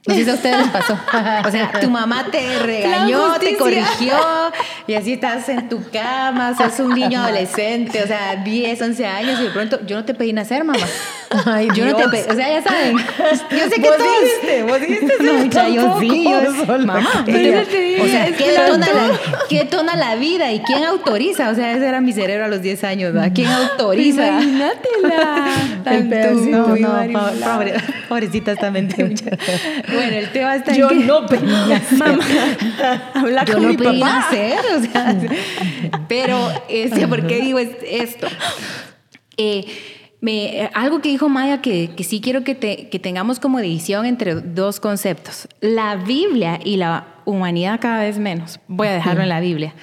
No 0.05 0.13
sé 0.13 0.25
si 0.25 0.29
a 0.29 0.33
ustedes 0.33 0.57
les 0.57 0.67
pasó. 0.67 0.97
O 1.47 1.51
sea, 1.51 1.71
tu 1.79 1.89
mamá 1.89 2.25
te 2.29 2.59
regañó, 2.59 3.39
te 3.39 3.55
corrigió 3.55 4.17
y 4.85 4.95
así 4.95 5.13
estás 5.13 5.47
en 5.47 5.69
tu 5.69 5.81
cama, 5.91 6.53
sos 6.57 6.79
un 6.79 6.93
niño 6.93 7.21
adolescente, 7.21 8.03
o 8.03 8.07
sea, 8.07 8.35
10, 8.35 8.81
11 8.81 9.05
años 9.05 9.39
y 9.39 9.43
de 9.43 9.49
pronto 9.51 9.79
yo 9.85 9.95
no 9.95 10.03
te 10.03 10.13
pedí 10.13 10.33
nacer, 10.33 10.65
mamá. 10.65 10.85
Ay, 11.45 11.69
yo 11.73 11.85
no 11.85 11.95
te 11.95 12.09
pedí, 12.09 12.29
o 12.29 12.35
sea, 12.35 12.49
ya 12.49 12.61
saben. 12.61 12.97
Yo 12.97 13.69
sé 13.69 13.81
que 13.81 13.89
¿Vos 13.89 13.97
dijiste, 13.97 14.63
vos 14.63 14.81
dijiste 14.81 15.13
no, 15.23 15.45
ya 15.45 15.69
yo 15.69 15.99
sí, 15.99 16.23
yo, 16.25 16.77
mamá. 16.79 16.99
o 17.21 18.05
sea, 18.05 18.25
¿qué 18.37 18.55
tona, 18.67 18.87
la, 18.87 19.19
¿qué 19.47 19.65
tona 19.65 19.95
la 19.95 20.15
vida 20.15 20.51
y 20.51 20.59
quién 20.59 20.83
autoriza? 20.83 21.49
O 21.49 21.55
sea, 21.55 21.71
ese 21.71 21.87
era 21.87 22.01
mi 22.01 22.11
cerebro 22.11 22.45
a 22.45 22.47
los 22.49 22.61
10 22.61 22.83
años, 22.83 23.13
¿verdad? 23.13 23.31
¿Quién 23.33 23.49
autoriza? 23.49 24.27
Imagínatela. 24.27 25.45
El 25.85 26.09
pedacito, 26.09 26.75
no, 26.77 27.05
no, 27.05 27.29
pobre, 27.43 27.73
pobrecita 28.09 28.51
esta 28.51 28.69
mente. 28.71 29.13
Bueno, 29.95 30.17
el 30.17 30.31
tema 30.31 30.55
está 30.55 30.73
Yo 30.73 30.89
en 30.89 30.99
que... 30.99 31.05
no 31.05 31.25
pedí 31.25 31.45
Mamá, 31.97 32.23
habla 33.13 33.45
Yo 33.45 33.53
con 33.53 33.63
no 33.63 33.69
mi 33.69 33.77
pedí 33.77 33.99
papá. 33.99 34.19
Nacer, 34.19 34.59
o 34.77 34.81
sea, 34.81 35.15
pero, 36.07 36.51
este, 36.69 37.07
¿por 37.07 37.25
qué 37.27 37.41
digo 37.41 37.59
esto? 37.59 38.27
Eh, 39.37 39.65
me, 40.23 40.69
algo 40.73 41.01
que 41.01 41.09
dijo 41.09 41.27
Maya 41.27 41.61
que, 41.61 41.91
que 41.95 42.03
sí 42.03 42.21
quiero 42.21 42.43
que, 42.43 42.55
te, 42.55 42.87
que 42.89 42.97
tengamos 42.97 43.39
como 43.39 43.59
división 43.59 44.05
entre 44.05 44.35
dos 44.35 44.79
conceptos. 44.79 45.49
La 45.59 45.97
Biblia 45.97 46.59
y 46.63 46.77
la 46.77 47.07
humanidad 47.25 47.79
cada 47.81 48.03
vez 48.03 48.17
menos. 48.17 48.59
Voy 48.67 48.87
a 48.87 48.93
dejarlo 48.93 49.21
en 49.21 49.29
la 49.29 49.41
Biblia 49.41 49.73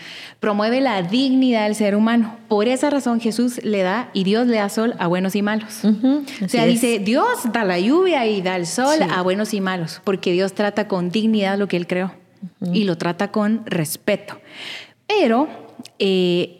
promueve 0.40 0.81
la 0.81 1.03
dignidad 1.03 1.64
del 1.64 1.74
ser 1.74 1.94
humano. 1.94 2.38
Por 2.48 2.66
esa 2.66 2.88
razón 2.88 3.20
Jesús 3.20 3.62
le 3.62 3.83
da 3.83 4.09
y 4.14 4.24
Dios 4.24 4.46
le 4.46 4.57
da 4.57 4.70
sol 4.70 4.94
a 4.98 5.07
buenos 5.07 5.37
y 5.37 5.42
malos. 5.42 5.83
O 5.85 6.48
sea, 6.48 6.64
dice, 6.64 6.98
Dios 6.98 7.53
da 7.53 7.64
la 7.64 7.79
lluvia 7.79 8.26
y 8.26 8.40
da 8.40 8.57
el 8.57 8.66
sol 8.66 9.03
a 9.03 9.20
buenos 9.20 9.53
y 9.53 9.61
malos, 9.61 10.00
porque 10.03 10.33
Dios 10.33 10.55
trata 10.55 10.88
con 10.88 11.11
dignidad 11.11 11.59
lo 11.59 11.68
que 11.68 11.76
Él 11.76 11.87
creó 11.87 12.12
y 12.72 12.85
lo 12.85 12.96
trata 12.96 13.31
con 13.31 13.66
respeto. 13.66 14.40
Pero 15.07 15.48
eh, 15.98 16.60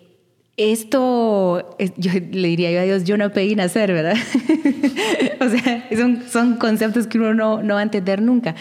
esto, 0.61 1.77
yo 1.96 2.12
le 2.12 2.49
diría 2.49 2.70
yo 2.70 2.81
a 2.81 2.83
Dios, 2.83 3.05
yo 3.05 3.16
no 3.16 3.31
pedí 3.31 3.57
nacer, 3.57 3.92
¿verdad? 3.92 4.14
o 5.40 5.49
sea, 5.49 5.88
son, 5.96 6.23
son, 6.29 6.57
conceptos 6.57 7.07
que 7.07 7.18
uno 7.18 7.33
no, 7.33 7.62
no, 7.62 7.75
va 7.75 7.81
a 7.81 7.83
entender 7.83 8.20
nunca. 8.20 8.55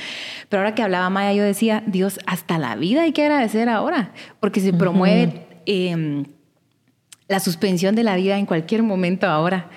Pero 0.47 0.61
ahora 0.61 0.75
que 0.75 0.81
hablaba 0.81 1.09
Maya, 1.09 1.33
yo 1.33 1.43
decía, 1.43 1.83
Dios, 1.87 2.19
hasta 2.25 2.57
la 2.57 2.75
vida 2.75 3.03
hay 3.03 3.11
que 3.11 3.23
agradecer 3.23 3.67
ahora, 3.67 4.13
porque 4.39 4.61
se 4.61 4.71
promueve 4.71 5.45
em, 5.65 6.25
la 7.27 7.41
suspensión 7.41 7.95
de 7.95 8.03
la 8.03 8.15
vida 8.15 8.37
en 8.37 8.45
cualquier 8.45 8.81
momento 8.81 9.27
ahora 9.27 9.69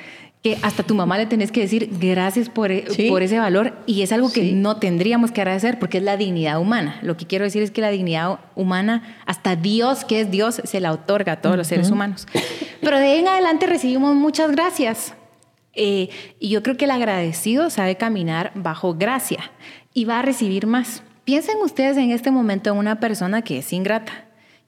que 0.42 0.58
hasta 0.62 0.82
tu 0.82 0.94
mamá 0.96 1.18
le 1.18 1.26
tenés 1.26 1.52
que 1.52 1.60
decir 1.60 1.88
gracias 2.00 2.48
por, 2.48 2.72
e, 2.72 2.84
por 3.08 3.22
ese 3.22 3.38
valor 3.38 3.74
y 3.86 4.02
es 4.02 4.10
algo 4.10 4.32
que 4.32 4.52
no 4.52 4.76
tendríamos 4.76 5.30
que 5.30 5.40
agradecer 5.40 5.78
porque 5.78 5.98
es 5.98 6.04
la 6.04 6.16
dignidad 6.16 6.60
humana. 6.60 6.98
Lo 7.02 7.16
que 7.16 7.26
quiero 7.26 7.44
decir 7.44 7.62
es 7.62 7.70
que 7.70 7.80
la 7.80 7.90
dignidad 7.90 8.40
humana, 8.56 9.18
hasta 9.24 9.54
Dios, 9.54 10.04
que 10.04 10.20
es 10.20 10.30
Dios, 10.32 10.60
se 10.64 10.80
la 10.80 10.90
otorga 10.92 11.34
a 11.34 11.40
todos 11.40 11.56
los 11.56 11.68
seres 11.68 11.90
humanos. 11.90 12.26
Pero 12.80 12.98
de 12.98 13.06
ahí 13.06 13.20
en 13.20 13.28
adelante 13.28 13.66
recibimos 13.66 14.16
muchas 14.16 14.50
gracias. 14.50 15.14
Eh, 15.74 16.10
y 16.40 16.48
yo 16.48 16.62
creo 16.62 16.76
que 16.76 16.84
el 16.86 16.90
agradecido 16.90 17.70
sabe 17.70 17.96
caminar 17.96 18.50
bajo 18.56 18.94
gracia 18.94 19.52
y 19.94 20.06
va 20.06 20.18
a 20.18 20.22
recibir 20.22 20.66
más. 20.66 21.04
Piensen 21.24 21.58
ustedes 21.62 21.96
en 21.96 22.10
este 22.10 22.32
momento 22.32 22.70
en 22.70 22.78
una 22.78 22.98
persona 22.98 23.42
que 23.42 23.58
es 23.58 23.72
ingrata 23.72 24.26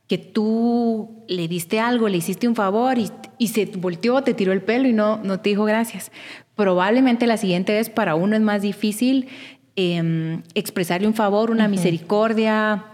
que 0.08 0.18
tú 0.18 1.24
le 1.28 1.48
diste 1.48 1.80
algo, 1.80 2.08
le 2.08 2.18
hiciste 2.18 2.46
un 2.46 2.54
favor 2.54 2.98
y, 2.98 3.10
y, 3.38 3.48
se 3.48 3.66
volteó, 3.66 4.22
te 4.22 4.34
tiró 4.34 4.52
el 4.52 4.62
pelo 4.62 4.86
y 4.88 4.92
no, 4.92 5.18
no 5.22 5.40
te 5.40 5.50
dijo 5.50 5.64
gracias. 5.64 6.12
Probablemente 6.54 7.26
la 7.26 7.36
siguiente 7.36 7.72
vez 7.72 7.90
para 7.90 8.14
uno 8.14 8.36
es 8.36 8.42
más 8.42 8.62
difícil 8.62 9.28
em, 9.76 10.42
expresarle 10.54 11.06
un 11.06 11.14
favor, 11.14 11.50
una 11.50 11.68
misericordia, 11.68 12.84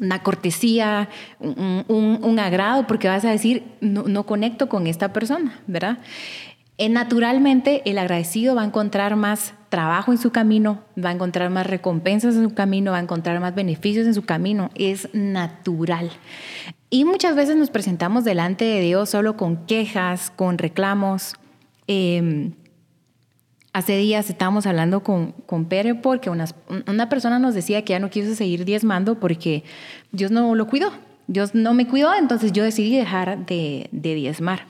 una 0.00 0.22
cortesía, 0.22 1.08
un, 1.38 2.18
un, 2.22 2.38
agrado, 2.38 2.86
porque 2.86 3.08
vas 3.08 3.24
a 3.24 3.30
decir, 3.30 3.64
no, 3.80 4.04
no 4.04 4.24
conecto 4.24 4.68
con 4.68 4.86
esta 4.86 5.12
persona, 5.12 5.60
¿verdad? 5.66 5.98
Eh, 6.80 6.88
naturalmente 6.88 7.82
el 7.84 7.98
agradecido 7.98 8.54
va 8.54 8.62
a 8.62 8.64
encontrar 8.64 9.14
más 9.14 9.52
trabajo 9.68 10.12
en 10.12 10.18
su 10.18 10.32
camino, 10.32 10.82
va 10.96 11.10
a 11.10 11.12
encontrar 11.12 11.50
más 11.50 11.66
recompensas 11.66 12.34
en 12.36 12.42
su 12.42 12.54
camino, 12.54 12.92
va 12.92 12.96
a 12.96 13.02
encontrar 13.02 13.38
más 13.38 13.54
beneficios 13.54 14.06
en 14.06 14.14
su 14.14 14.22
camino. 14.22 14.70
Es 14.74 15.06
natural. 15.12 16.10
Y 16.88 17.04
muchas 17.04 17.36
veces 17.36 17.56
nos 17.56 17.68
presentamos 17.68 18.24
delante 18.24 18.64
de 18.64 18.80
Dios 18.80 19.10
solo 19.10 19.36
con 19.36 19.66
quejas, 19.66 20.30
con 20.30 20.56
reclamos. 20.56 21.34
Em, 21.86 22.54
hace 23.74 23.98
días 23.98 24.30
estábamos 24.30 24.64
hablando 24.64 25.02
con, 25.02 25.32
con 25.44 25.66
Pere 25.66 25.94
porque 25.96 26.30
una 26.30 27.08
persona 27.10 27.38
nos 27.38 27.52
decía 27.52 27.84
que 27.84 27.92
ya 27.92 27.98
no 27.98 28.08
quiso 28.08 28.34
seguir 28.34 28.64
diezmando 28.64 29.20
porque 29.20 29.64
Dios 30.12 30.30
no 30.30 30.54
lo 30.54 30.66
cuidó. 30.66 30.92
Dios 31.26 31.54
no 31.54 31.74
me 31.74 31.86
cuidó, 31.86 32.14
entonces 32.14 32.52
yo 32.52 32.64
decidí 32.64 32.96
dejar 32.96 33.44
de, 33.44 33.90
diezmar. 33.92 34.64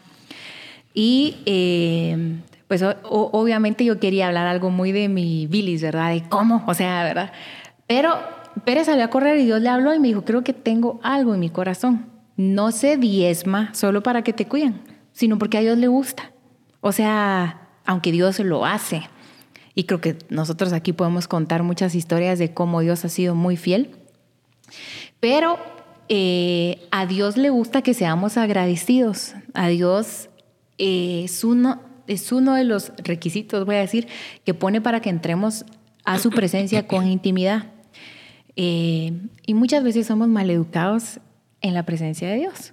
Y 0.95 1.37
em, 1.47 2.43
pues 2.69 2.85
obviamente 3.03 3.85
yo 3.85 4.01
quería 4.01 4.29
hablar 4.29 4.47
algo 4.47 4.71
muy 4.71 4.93
de 4.93 5.09
mi 5.09 5.47
bilis, 5.47 5.83
¿verdad? 5.83 6.11
De 6.11 6.23
cómo, 6.29 6.65
o 6.67 6.75
sea, 6.75 7.03
¿verdad? 7.05 7.33
Pero 7.87 8.17
Pérez 8.65 8.87
salió 8.87 9.05
a 9.05 9.09
correr 9.09 9.39
y 9.39 9.45
Dios 9.45 9.61
le 9.61 9.69
habló 9.69 9.95
y 9.95 9.99
me 9.99 10.09
dijo, 10.09 10.25
creo 10.25 10.43
que 10.43 10.53
tengo 10.53 11.01
algo 11.03 11.35
en 11.35 11.41
mi 11.41 11.51
corazón. 11.51 12.07
No 12.37 12.73
se 12.73 12.97
diezma 12.97 13.75
solo 13.75 14.03
para 14.03 14.23
que 14.23 14.33
te 14.33 14.47
cuiden, 14.47 14.81
sino 15.13 15.39
porque 15.39 15.59
a 15.59 15.61
Dios 15.61 15.79
le 15.79 15.89
gusta. 15.89 16.33
O 16.81 16.93
sea, 16.93 17.69
aunque 17.85 18.13
Dios 18.13 18.39
lo 18.41 18.65
hace. 18.65 19.03
Y 19.75 19.85
creo 19.85 20.01
que 20.01 20.17
nosotros 20.31 20.73
aquí 20.73 20.93
podemos 20.93 21.29
contar 21.29 21.63
muchas 21.63 21.95
historias 21.95 22.39
de 22.39 22.55
cómo 22.55 22.81
Dios 22.81 23.05
ha 23.05 23.09
sido 23.09 23.35
muy 23.35 23.57
fiel. 23.57 23.91
Pero 25.21 25.59
eh, 26.09 26.81
a 26.91 27.07
Dios 27.07 27.37
le 27.37 27.51
gusta 27.51 27.83
que 27.83 27.95
seamos 27.95 28.37
agradecidos. 28.37 29.35
A 29.55 29.69
Dios 29.69 30.30
eh, 30.83 31.25
es, 31.25 31.45
uno, 31.45 31.79
es 32.07 32.33
uno 32.33 32.55
de 32.55 32.65
los 32.65 32.93
requisitos, 33.05 33.67
voy 33.67 33.77
a 33.77 33.81
decir, 33.81 34.09
que 34.47 34.55
pone 34.55 34.81
para 34.81 35.01
que 35.01 35.11
entremos 35.11 35.67
a 36.05 36.19
su 36.19 36.31
presencia 36.31 36.87
con 36.89 37.07
intimidad. 37.07 37.67
Eh, 38.57 39.13
y 39.45 39.53
muchas 39.53 39.85
veces 39.85 40.07
somos 40.07 40.29
maleducados 40.29 41.21
en 41.61 41.75
la 41.75 41.85
presencia 41.85 42.29
de 42.29 42.37
Dios. 42.37 42.73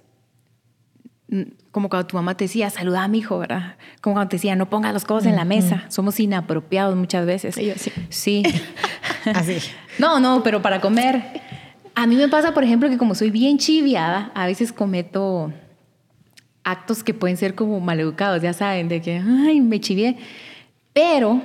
Mm, 1.28 1.42
como 1.70 1.90
cuando 1.90 2.06
tu 2.06 2.16
mamá 2.16 2.34
te 2.34 2.44
decía, 2.44 2.70
saluda 2.70 3.04
a 3.04 3.08
mi 3.08 3.18
hijo, 3.18 3.38
¿verdad? 3.38 3.76
Como 4.00 4.14
cuando 4.14 4.30
te 4.30 4.36
decía, 4.36 4.56
no 4.56 4.70
ponga 4.70 4.90
los 4.94 5.04
codos 5.04 5.26
en 5.26 5.36
la 5.36 5.44
mesa. 5.44 5.84
Somos 5.90 6.18
inapropiados 6.18 6.96
muchas 6.96 7.26
veces. 7.26 7.56
sí. 7.56 7.92
Sí. 8.08 8.42
Así. 9.34 9.58
no, 9.98 10.18
no, 10.18 10.42
pero 10.42 10.62
para 10.62 10.80
comer. 10.80 11.42
A 11.94 12.06
mí 12.06 12.16
me 12.16 12.28
pasa, 12.28 12.54
por 12.54 12.64
ejemplo, 12.64 12.88
que 12.88 12.96
como 12.96 13.14
soy 13.14 13.30
bien 13.30 13.58
chiviada, 13.58 14.32
a 14.34 14.46
veces 14.46 14.72
cometo 14.72 15.52
actos 16.70 17.02
que 17.02 17.14
pueden 17.14 17.36
ser 17.36 17.54
como 17.54 17.80
maleducados, 17.80 18.42
ya 18.42 18.52
saben, 18.52 18.88
de 18.88 19.00
que, 19.00 19.22
ay, 19.24 19.60
me 19.60 19.80
chivié. 19.80 20.16
Pero 20.92 21.40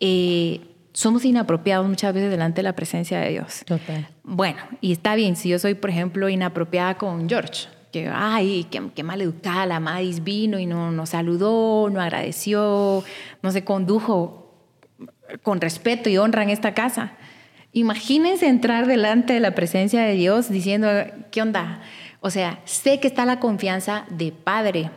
eh, 0.00 0.60
somos 0.92 1.24
inapropiados 1.24 1.88
muchas 1.88 2.12
veces 2.12 2.30
delante 2.30 2.56
de 2.56 2.64
la 2.64 2.74
presencia 2.74 3.20
de 3.20 3.30
Dios. 3.30 3.62
Total. 3.66 4.08
Bueno, 4.22 4.58
y 4.80 4.92
está 4.92 5.14
bien, 5.14 5.36
si 5.36 5.48
yo 5.48 5.58
soy, 5.58 5.74
por 5.74 5.90
ejemplo, 5.90 6.28
inapropiada 6.28 6.96
con 6.96 7.28
George, 7.28 7.68
que, 7.92 8.10
ay, 8.12 8.66
qué, 8.70 8.82
qué 8.94 9.02
mal 9.02 9.20
educada, 9.20 9.64
la 9.66 9.80
Madis 9.80 10.22
vino 10.22 10.58
y 10.58 10.66
no 10.66 10.90
nos 10.90 11.10
saludó, 11.10 11.88
no 11.90 12.00
agradeció, 12.00 13.02
no 13.42 13.50
se 13.50 13.64
condujo 13.64 14.54
con 15.42 15.60
respeto 15.60 16.08
y 16.08 16.18
honra 16.18 16.42
en 16.42 16.50
esta 16.50 16.74
casa. 16.74 17.12
Imagínense 17.72 18.48
entrar 18.48 18.86
delante 18.86 19.34
de 19.34 19.40
la 19.40 19.54
presencia 19.54 20.02
de 20.02 20.14
Dios 20.14 20.48
diciendo, 20.48 20.88
¿qué 21.30 21.42
onda? 21.42 21.80
O 22.20 22.30
sea, 22.30 22.60
sé 22.64 23.00
que 23.00 23.08
está 23.08 23.24
la 23.24 23.40
confianza 23.40 24.04
de 24.10 24.32
Padre, 24.32 24.90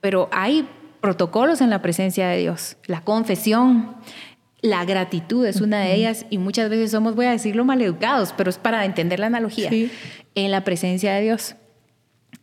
pero 0.00 0.28
hay 0.32 0.68
protocolos 1.00 1.60
en 1.60 1.70
la 1.70 1.82
presencia 1.82 2.28
de 2.28 2.38
Dios. 2.38 2.76
La 2.86 3.00
confesión, 3.00 3.96
la 4.60 4.84
gratitud 4.84 5.46
es 5.46 5.60
una 5.60 5.80
de 5.80 5.94
ellas 5.94 6.26
y 6.30 6.38
muchas 6.38 6.68
veces 6.68 6.90
somos, 6.90 7.14
voy 7.14 7.26
a 7.26 7.30
decirlo, 7.30 7.64
maleducados, 7.64 8.34
pero 8.36 8.50
es 8.50 8.58
para 8.58 8.84
entender 8.84 9.20
la 9.20 9.26
analogía 9.26 9.70
en 10.34 10.50
la 10.50 10.64
presencia 10.64 11.14
de 11.14 11.22
Dios. 11.22 11.56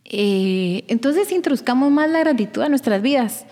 Eh, 0.04 0.84
entonces 0.88 1.30
introduzcamos 1.32 1.90
más 1.90 2.10
la 2.10 2.20
gratitud 2.20 2.62
a 2.62 2.68
nuestras 2.68 3.02
vidas. 3.02 3.46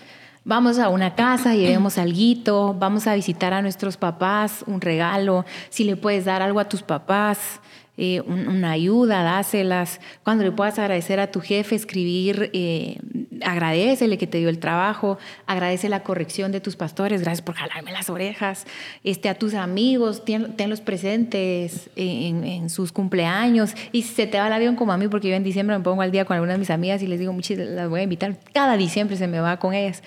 Vamos 0.45 0.77
a 0.77 0.89
una 0.89 1.15
casa, 1.15 1.55
llevemos 1.55 1.97
algo, 1.97 2.73
vamos 2.73 3.07
a 3.07 3.15
visitar 3.15 3.53
a 3.53 3.61
nuestros 3.61 3.95
papás, 3.95 4.63
un 4.67 4.81
regalo, 4.81 5.45
si 5.69 5.85
le 5.85 5.95
puedes 5.95 6.25
dar 6.25 6.41
algo 6.41 6.59
a 6.59 6.67
tus 6.67 6.83
papás, 6.83 7.61
eh, 7.95 8.21
una 8.21 8.71
ayuda, 8.71 9.21
dáselas. 9.21 9.99
Cuando 10.23 10.43
le 10.43 10.51
puedas 10.51 10.79
agradecer 10.79 11.19
a 11.19 11.27
tu 11.31 11.41
jefe, 11.41 11.75
escribir, 11.75 12.49
eh, 12.53 12.97
agradecele 13.45 14.17
que 14.17 14.25
te 14.25 14.39
dio 14.39 14.49
el 14.49 14.57
trabajo, 14.57 15.19
agradece 15.45 15.89
la 15.89 16.01
corrección 16.01 16.51
de 16.51 16.59
tus 16.59 16.75
pastores, 16.75 17.21
gracias 17.21 17.43
por 17.43 17.53
jalarme 17.53 17.91
las 17.91 18.09
orejas, 18.09 18.65
este, 19.03 19.29
a 19.29 19.35
tus 19.35 19.53
amigos, 19.53 20.23
tenlos 20.25 20.81
presentes 20.81 21.89
en, 21.95 22.69
sus 22.69 22.91
cumpleaños. 22.91 23.75
Y 23.91 24.03
se 24.03 24.25
te 24.25 24.39
va 24.39 24.47
el 24.47 24.53
avión 24.53 24.75
como 24.75 24.91
a 24.93 24.97
mí, 24.97 25.07
porque 25.07 25.29
yo 25.29 25.35
en 25.35 25.43
diciembre 25.43 25.77
me 25.77 25.83
pongo 25.83 26.01
al 26.01 26.11
día 26.11 26.25
con 26.25 26.35
algunas 26.35 26.55
de 26.55 26.59
mis 26.59 26.69
amigas 26.71 27.01
y 27.03 27.07
les 27.07 27.19
digo, 27.19 27.31
muchas 27.31 27.57
las 27.57 27.89
voy 27.89 27.99
a 27.99 28.03
invitar, 28.03 28.37
cada 28.53 28.75
diciembre 28.75 29.17
se 29.17 29.27
me 29.27 29.39
va 29.39 29.57
con 29.57 29.73
ellas 29.73 30.01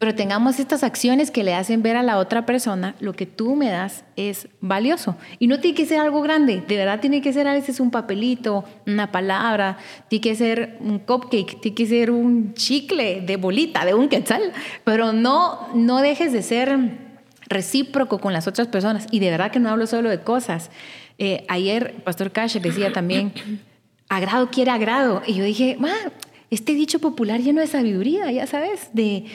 pero 0.00 0.14
tengamos 0.14 0.58
estas 0.58 0.82
acciones 0.82 1.30
que 1.30 1.44
le 1.44 1.52
hacen 1.52 1.82
ver 1.82 1.94
a 1.94 2.02
la 2.02 2.16
otra 2.16 2.46
persona 2.46 2.94
lo 3.00 3.12
que 3.12 3.26
tú 3.26 3.54
me 3.54 3.68
das 3.68 4.02
es 4.16 4.48
valioso. 4.62 5.18
Y 5.38 5.46
no 5.46 5.60
tiene 5.60 5.76
que 5.76 5.84
ser 5.84 6.00
algo 6.00 6.22
grande, 6.22 6.64
de 6.66 6.76
verdad 6.78 7.00
tiene 7.00 7.20
que 7.20 7.34
ser 7.34 7.46
a 7.46 7.52
veces 7.52 7.80
un 7.80 7.90
papelito, 7.90 8.64
una 8.86 9.12
palabra, 9.12 9.76
tiene 10.08 10.22
que 10.22 10.34
ser 10.34 10.78
un 10.80 11.00
cupcake, 11.00 11.60
tiene 11.60 11.74
que 11.74 11.86
ser 11.86 12.10
un 12.10 12.54
chicle 12.54 13.20
de 13.20 13.36
bolita, 13.36 13.84
de 13.84 13.92
un 13.92 14.08
quetzal, 14.08 14.54
pero 14.84 15.12
no, 15.12 15.68
no 15.74 16.00
dejes 16.00 16.32
de 16.32 16.42
ser 16.42 16.78
recíproco 17.46 18.20
con 18.20 18.32
las 18.32 18.48
otras 18.48 18.68
personas. 18.68 19.06
Y 19.10 19.18
de 19.18 19.28
verdad 19.28 19.50
que 19.50 19.60
no 19.60 19.68
hablo 19.68 19.86
solo 19.86 20.08
de 20.08 20.22
cosas. 20.22 20.70
Eh, 21.18 21.44
ayer 21.48 22.02
Pastor 22.04 22.32
Cash 22.32 22.56
decía 22.56 22.90
también, 22.90 23.34
agrado 24.08 24.48
quiere 24.50 24.70
agrado. 24.70 25.20
Y 25.26 25.34
yo 25.34 25.44
dije, 25.44 25.76
este 26.48 26.72
dicho 26.72 27.00
popular 27.00 27.40
lleno 27.40 27.60
de 27.60 27.66
sabiduría, 27.66 28.32
ya 28.32 28.46
sabes, 28.46 28.88
de 28.94 29.26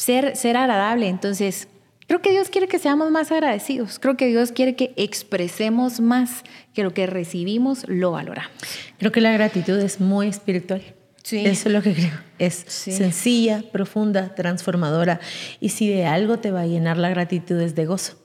ser, 0.00 0.34
ser 0.34 0.56
agradable. 0.56 1.08
Entonces, 1.08 1.68
creo 2.06 2.22
que 2.22 2.30
Dios 2.30 2.48
quiere 2.48 2.68
que 2.68 2.78
seamos 2.78 3.10
más 3.10 3.30
agradecidos. 3.30 3.98
Creo 3.98 4.16
que 4.16 4.28
Dios 4.28 4.50
quiere 4.50 4.74
que 4.74 4.94
expresemos 4.96 6.00
más 6.00 6.42
que 6.72 6.82
lo 6.82 6.94
que 6.94 7.06
recibimos 7.06 7.84
lo 7.86 8.12
valoramos. 8.12 8.50
Creo 8.98 9.12
que 9.12 9.20
la 9.20 9.32
gratitud 9.32 9.78
es 9.78 10.00
muy 10.00 10.28
espiritual. 10.28 10.82
Sí. 11.22 11.44
Eso 11.44 11.68
es 11.68 11.74
lo 11.74 11.82
que 11.82 11.92
creo. 11.92 12.18
Es 12.38 12.64
sencilla, 12.66 13.62
profunda, 13.70 14.34
transformadora. 14.34 15.20
Y 15.60 15.68
si 15.68 15.88
de 15.88 16.06
algo 16.06 16.38
te 16.38 16.50
va 16.50 16.62
a 16.62 16.66
llenar 16.66 16.96
la 16.96 17.10
gratitud 17.10 17.60
es 17.60 17.74
de 17.74 17.84
gozo. 17.84 18.16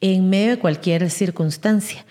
En 0.00 0.30
medio 0.30 0.52
de 0.52 0.58
cualquier 0.58 1.10
circunstancia. 1.10 2.06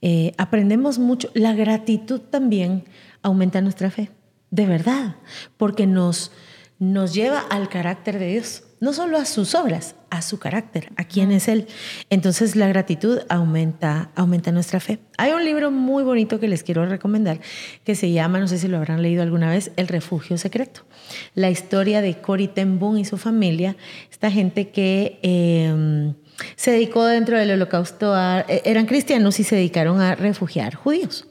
Eh, 0.00 0.32
aprendemos 0.38 0.98
mucho. 0.98 1.28
La 1.34 1.52
gratitud 1.52 2.18
también 2.18 2.84
aumenta 3.20 3.60
nuestra 3.60 3.90
fe. 3.90 4.10
De 4.50 4.64
verdad. 4.64 5.16
Porque 5.58 5.86
nos, 5.86 6.32
nos 6.78 7.14
lleva 7.14 7.38
al 7.38 7.68
carácter 7.68 8.18
de 8.18 8.26
Dios, 8.28 8.64
no 8.80 8.92
solo 8.92 9.16
a 9.16 9.24
sus 9.24 9.54
obras, 9.54 9.94
a 10.10 10.22
su 10.22 10.38
carácter, 10.38 10.92
a 10.96 11.04
quién 11.04 11.30
es 11.30 11.48
Él. 11.48 11.66
Entonces 12.10 12.56
la 12.56 12.68
gratitud 12.68 13.20
aumenta, 13.28 14.10
aumenta 14.14 14.52
nuestra 14.52 14.80
fe. 14.80 14.98
Hay 15.16 15.32
un 15.32 15.44
libro 15.44 15.70
muy 15.70 16.02
bonito 16.02 16.40
que 16.40 16.48
les 16.48 16.62
quiero 16.62 16.84
recomendar 16.86 17.40
que 17.84 17.94
se 17.94 18.10
llama, 18.12 18.38
no 18.40 18.48
sé 18.48 18.58
si 18.58 18.68
lo 18.68 18.76
habrán 18.76 19.02
leído 19.02 19.22
alguna 19.22 19.50
vez, 19.50 19.70
El 19.76 19.88
refugio 19.88 20.36
secreto. 20.36 20.82
La 21.34 21.50
historia 21.50 22.00
de 22.00 22.20
Cory 22.20 22.48
Ten 22.48 22.78
Boom 22.78 22.98
y 22.98 23.04
su 23.04 23.16
familia, 23.16 23.76
esta 24.10 24.30
gente 24.30 24.70
que... 24.70 25.18
Em, 25.22 26.14
se 26.56 26.72
dedicó 26.72 27.04
dentro 27.06 27.38
del 27.38 27.52
holocausto 27.52 28.12
a... 28.12 28.44
E, 28.48 28.62
eran 28.64 28.86
cristianos 28.86 29.38
y 29.40 29.44
se 29.44 29.56
dedicaron 29.56 30.00
a 30.00 30.14
refugiar 30.14 30.74
judíos. 30.74 31.26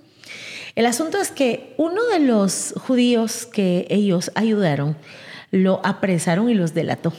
El 0.75 0.85
asunto 0.85 1.19
es 1.19 1.29
que 1.29 1.75
uno 1.77 2.03
de 2.05 2.19
los 2.19 2.73
judíos 2.77 3.45
que 3.45 3.85
ellos 3.89 4.31
ayudaron 4.33 4.97
lo 5.53 5.85
apresaron 5.85 6.49
y 6.49 6.55
los 6.55 6.73
delató. 6.73 7.13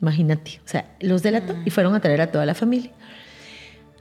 Imagínate, 0.00 0.60
o 0.64 0.68
sea, 0.68 0.94
los 1.00 1.24
delató 1.24 1.56
y 1.64 1.70
fueron 1.70 1.96
a 1.96 2.00
traer 2.00 2.20
a 2.20 2.30
toda 2.30 2.46
la 2.46 2.54
familia. 2.54 2.92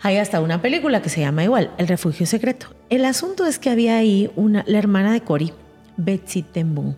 Hay 0.01 0.17
hasta 0.17 0.39
una 0.39 0.62
película 0.62 1.01
que 1.01 1.10
se 1.10 1.21
llama 1.21 1.43
igual, 1.43 1.71
El 1.80 1.88
refugio 1.88 2.28
secreto. 2.28 2.67
El 2.91 3.06
asunto 3.06 3.47
es 3.47 3.58
que 3.58 3.71
había 3.71 3.97
ahí 3.97 4.30
una, 4.36 4.63
la 4.67 4.78
hermana 4.78 5.13
de 5.13 5.21
Cory, 5.21 5.51
Betsy 5.97 6.43
Tembun. 6.43 6.95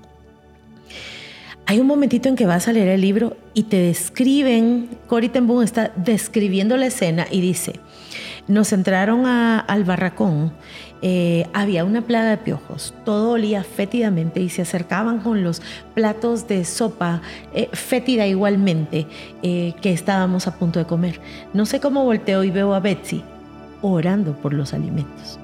Hay 1.66 1.80
un 1.80 1.88
momentito 1.88 2.28
en 2.28 2.36
que 2.36 2.46
vas 2.46 2.68
a 2.68 2.74
leer 2.74 2.90
el 2.90 3.00
libro 3.00 3.38
y 3.54 3.64
te 3.64 3.78
describen, 3.78 4.90
Cory 5.08 5.30
Tembun 5.30 5.64
está 5.64 5.94
describiendo 5.96 6.76
la 6.76 6.88
escena 6.88 7.28
y 7.32 7.40
dice, 7.40 7.80
nos 8.50 8.74
entraron 8.74 9.26
al 9.26 9.84
barracón 9.86 10.52
eh, 11.02 11.46
había 11.54 11.86
una 11.86 12.02
plaga 12.02 12.32
de 12.32 12.38
piojos, 12.38 12.94
todo 13.06 13.32
olía 13.32 13.64
fétidamente 13.64 14.40
y 14.40 14.50
se 14.50 14.64
acercaban 14.64 15.20
con 15.20 15.44
los 15.44 15.62
platos 15.94 16.48
de 16.48 16.66
sopa 16.66 17.22
eh, 17.54 17.70
fétida 17.72 18.26
igualmente 18.26 19.06
eh, 19.44 19.74
que 19.82 19.92
estábamos 19.94 20.48
a 20.48 20.58
punto 20.58 20.80
de 20.80 20.86
comer. 20.86 21.20
No 21.54 21.66
sé 21.66 21.80
cómo 21.80 22.04
volteo 22.04 22.44
y 22.44 22.52
veo 22.52 22.74
a 22.74 22.80
Betsy 22.80 23.24
orando 23.82 24.34
por 24.34 24.54
los 24.54 24.74
alimentos. 24.74 25.40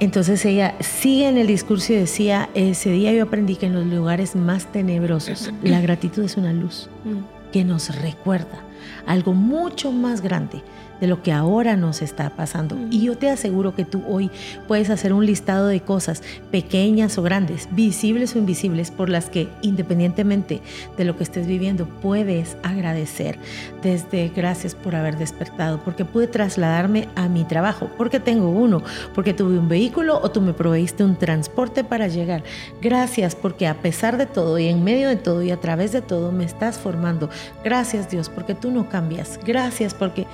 Entonces 0.00 0.44
ella 0.44 0.76
sigue 0.78 1.28
en 1.28 1.38
el 1.38 1.48
discurso 1.48 1.92
y 1.92 1.96
decía, 1.96 2.48
ese 2.54 2.92
día 2.92 3.12
yo 3.12 3.24
aprendí 3.24 3.56
que 3.56 3.66
en 3.66 3.74
los 3.74 3.84
lugares 3.86 4.36
más 4.36 4.70
tenebrosos 4.70 5.52
la 5.64 5.80
gratitud 5.80 6.22
es 6.22 6.36
una 6.36 6.52
luz 6.52 6.88
mm. 7.04 7.50
que 7.52 7.64
nos 7.64 8.00
recuerda 8.00 8.62
algo 9.06 9.34
mucho 9.34 9.90
más 9.90 10.20
grande 10.20 10.62
de 11.00 11.06
lo 11.06 11.22
que 11.22 11.32
ahora 11.32 11.76
nos 11.76 12.02
está 12.02 12.30
pasando. 12.30 12.76
Y 12.90 13.02
yo 13.02 13.16
te 13.16 13.30
aseguro 13.30 13.74
que 13.74 13.84
tú 13.84 14.02
hoy 14.06 14.30
puedes 14.66 14.90
hacer 14.90 15.12
un 15.12 15.26
listado 15.26 15.66
de 15.66 15.80
cosas 15.80 16.22
pequeñas 16.50 17.18
o 17.18 17.22
grandes, 17.22 17.68
visibles 17.72 18.34
o 18.34 18.38
invisibles, 18.38 18.90
por 18.90 19.08
las 19.08 19.30
que 19.30 19.48
independientemente 19.62 20.60
de 20.96 21.04
lo 21.04 21.16
que 21.16 21.24
estés 21.24 21.46
viviendo, 21.46 21.86
puedes 21.86 22.56
agradecer. 22.62 23.38
Desde 23.82 24.28
gracias 24.28 24.74
por 24.74 24.94
haber 24.94 25.18
despertado, 25.18 25.80
porque 25.84 26.04
pude 26.04 26.26
trasladarme 26.26 27.08
a 27.14 27.28
mi 27.28 27.44
trabajo, 27.44 27.88
porque 27.96 28.20
tengo 28.20 28.50
uno, 28.50 28.82
porque 29.14 29.34
tuve 29.34 29.58
un 29.58 29.68
vehículo 29.68 30.20
o 30.22 30.30
tú 30.30 30.40
me 30.40 30.52
proveíste 30.52 31.04
un 31.04 31.16
transporte 31.16 31.84
para 31.84 32.08
llegar. 32.08 32.42
Gracias 32.82 33.34
porque 33.34 33.66
a 33.66 33.74
pesar 33.74 34.16
de 34.16 34.26
todo 34.26 34.58
y 34.58 34.68
en 34.68 34.84
medio 34.84 35.08
de 35.08 35.16
todo 35.16 35.42
y 35.42 35.50
a 35.50 35.60
través 35.60 35.92
de 35.92 36.02
todo 36.02 36.32
me 36.32 36.44
estás 36.44 36.78
formando. 36.78 37.30
Gracias 37.64 38.10
Dios 38.10 38.28
porque 38.28 38.54
tú 38.54 38.70
no 38.70 38.88
cambias. 38.88 39.38
Gracias 39.44 39.94
porque 39.94 40.26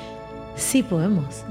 sí 0.56 0.82
podemos. 0.82 1.44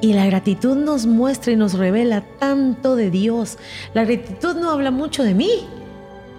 Y 0.00 0.14
la 0.14 0.26
gratitud 0.26 0.76
nos 0.76 1.06
muestra 1.06 1.52
y 1.52 1.56
nos 1.56 1.74
revela 1.74 2.22
tanto 2.38 2.96
de 2.96 3.10
Dios. 3.10 3.58
La 3.94 4.04
gratitud 4.04 4.56
no 4.56 4.70
habla 4.70 4.90
mucho 4.90 5.22
de 5.22 5.34
mí. 5.34 5.66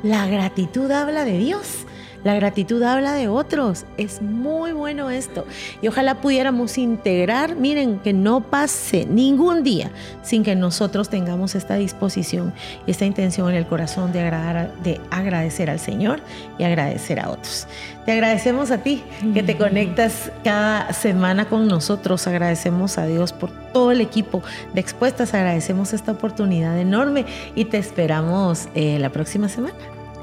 La 0.04 0.28
gratitud 0.28 0.91
habla 0.91 1.23
de 1.23 1.38
Dios. 1.38 1.86
La 2.23 2.36
gratitud 2.36 2.81
habla 2.83 3.13
de 3.13 3.27
otros. 3.27 3.86
Es 3.97 4.21
muy 4.21 4.71
bueno 4.71 5.09
esto. 5.09 5.45
Y 5.81 5.88
ojalá 5.88 6.21
pudiéramos 6.21 6.77
integrar, 6.77 7.55
miren, 7.55 7.99
que 7.99 8.13
no 8.13 8.41
pase 8.41 9.05
ningún 9.05 9.63
día 9.63 9.91
sin 10.21 10.43
que 10.43 10.55
nosotros 10.55 11.09
tengamos 11.09 11.55
esta 11.55 11.75
disposición 11.75 12.53
y 12.88 12.91
esta 12.91 13.05
intención 13.05 13.49
en 13.49 13.55
el 13.55 13.65
corazón 13.65 14.13
de, 14.13 14.21
agradar, 14.21 14.73
de 14.83 15.01
agradecer 15.12 15.69
al 15.69 15.79
Señor 15.79 16.21
y 16.57 16.63
agradecer 16.63 17.19
a 17.19 17.29
otros. 17.29 17.67
Te 18.05 18.13
agradecemos 18.13 18.71
a 18.71 18.79
ti 18.79 19.03
que 19.33 19.43
te 19.43 19.57
conectas 19.57 20.31
cada 20.43 20.91
semana 20.93 21.45
con 21.45 21.67
nosotros. 21.67 22.27
Agradecemos 22.27 22.97
a 22.97 23.05
Dios 23.05 23.33
por 23.33 23.51
todo 23.73 23.91
el 23.91 24.01
equipo 24.01 24.41
de 24.73 24.81
Expuestas. 24.81 25.33
Agradecemos 25.33 25.93
esta 25.93 26.13
oportunidad 26.13 26.77
enorme 26.79 27.25
y 27.55 27.65
te 27.65 27.77
esperamos 27.77 28.67
eh, 28.75 28.97
la 28.99 29.09
próxima 29.09 29.49
semana. 29.49 29.75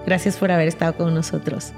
Gracias 0.06 0.36
por 0.36 0.50
haber 0.50 0.68
estado 0.68 0.94
con 0.94 1.14
nosotros. 1.14 1.72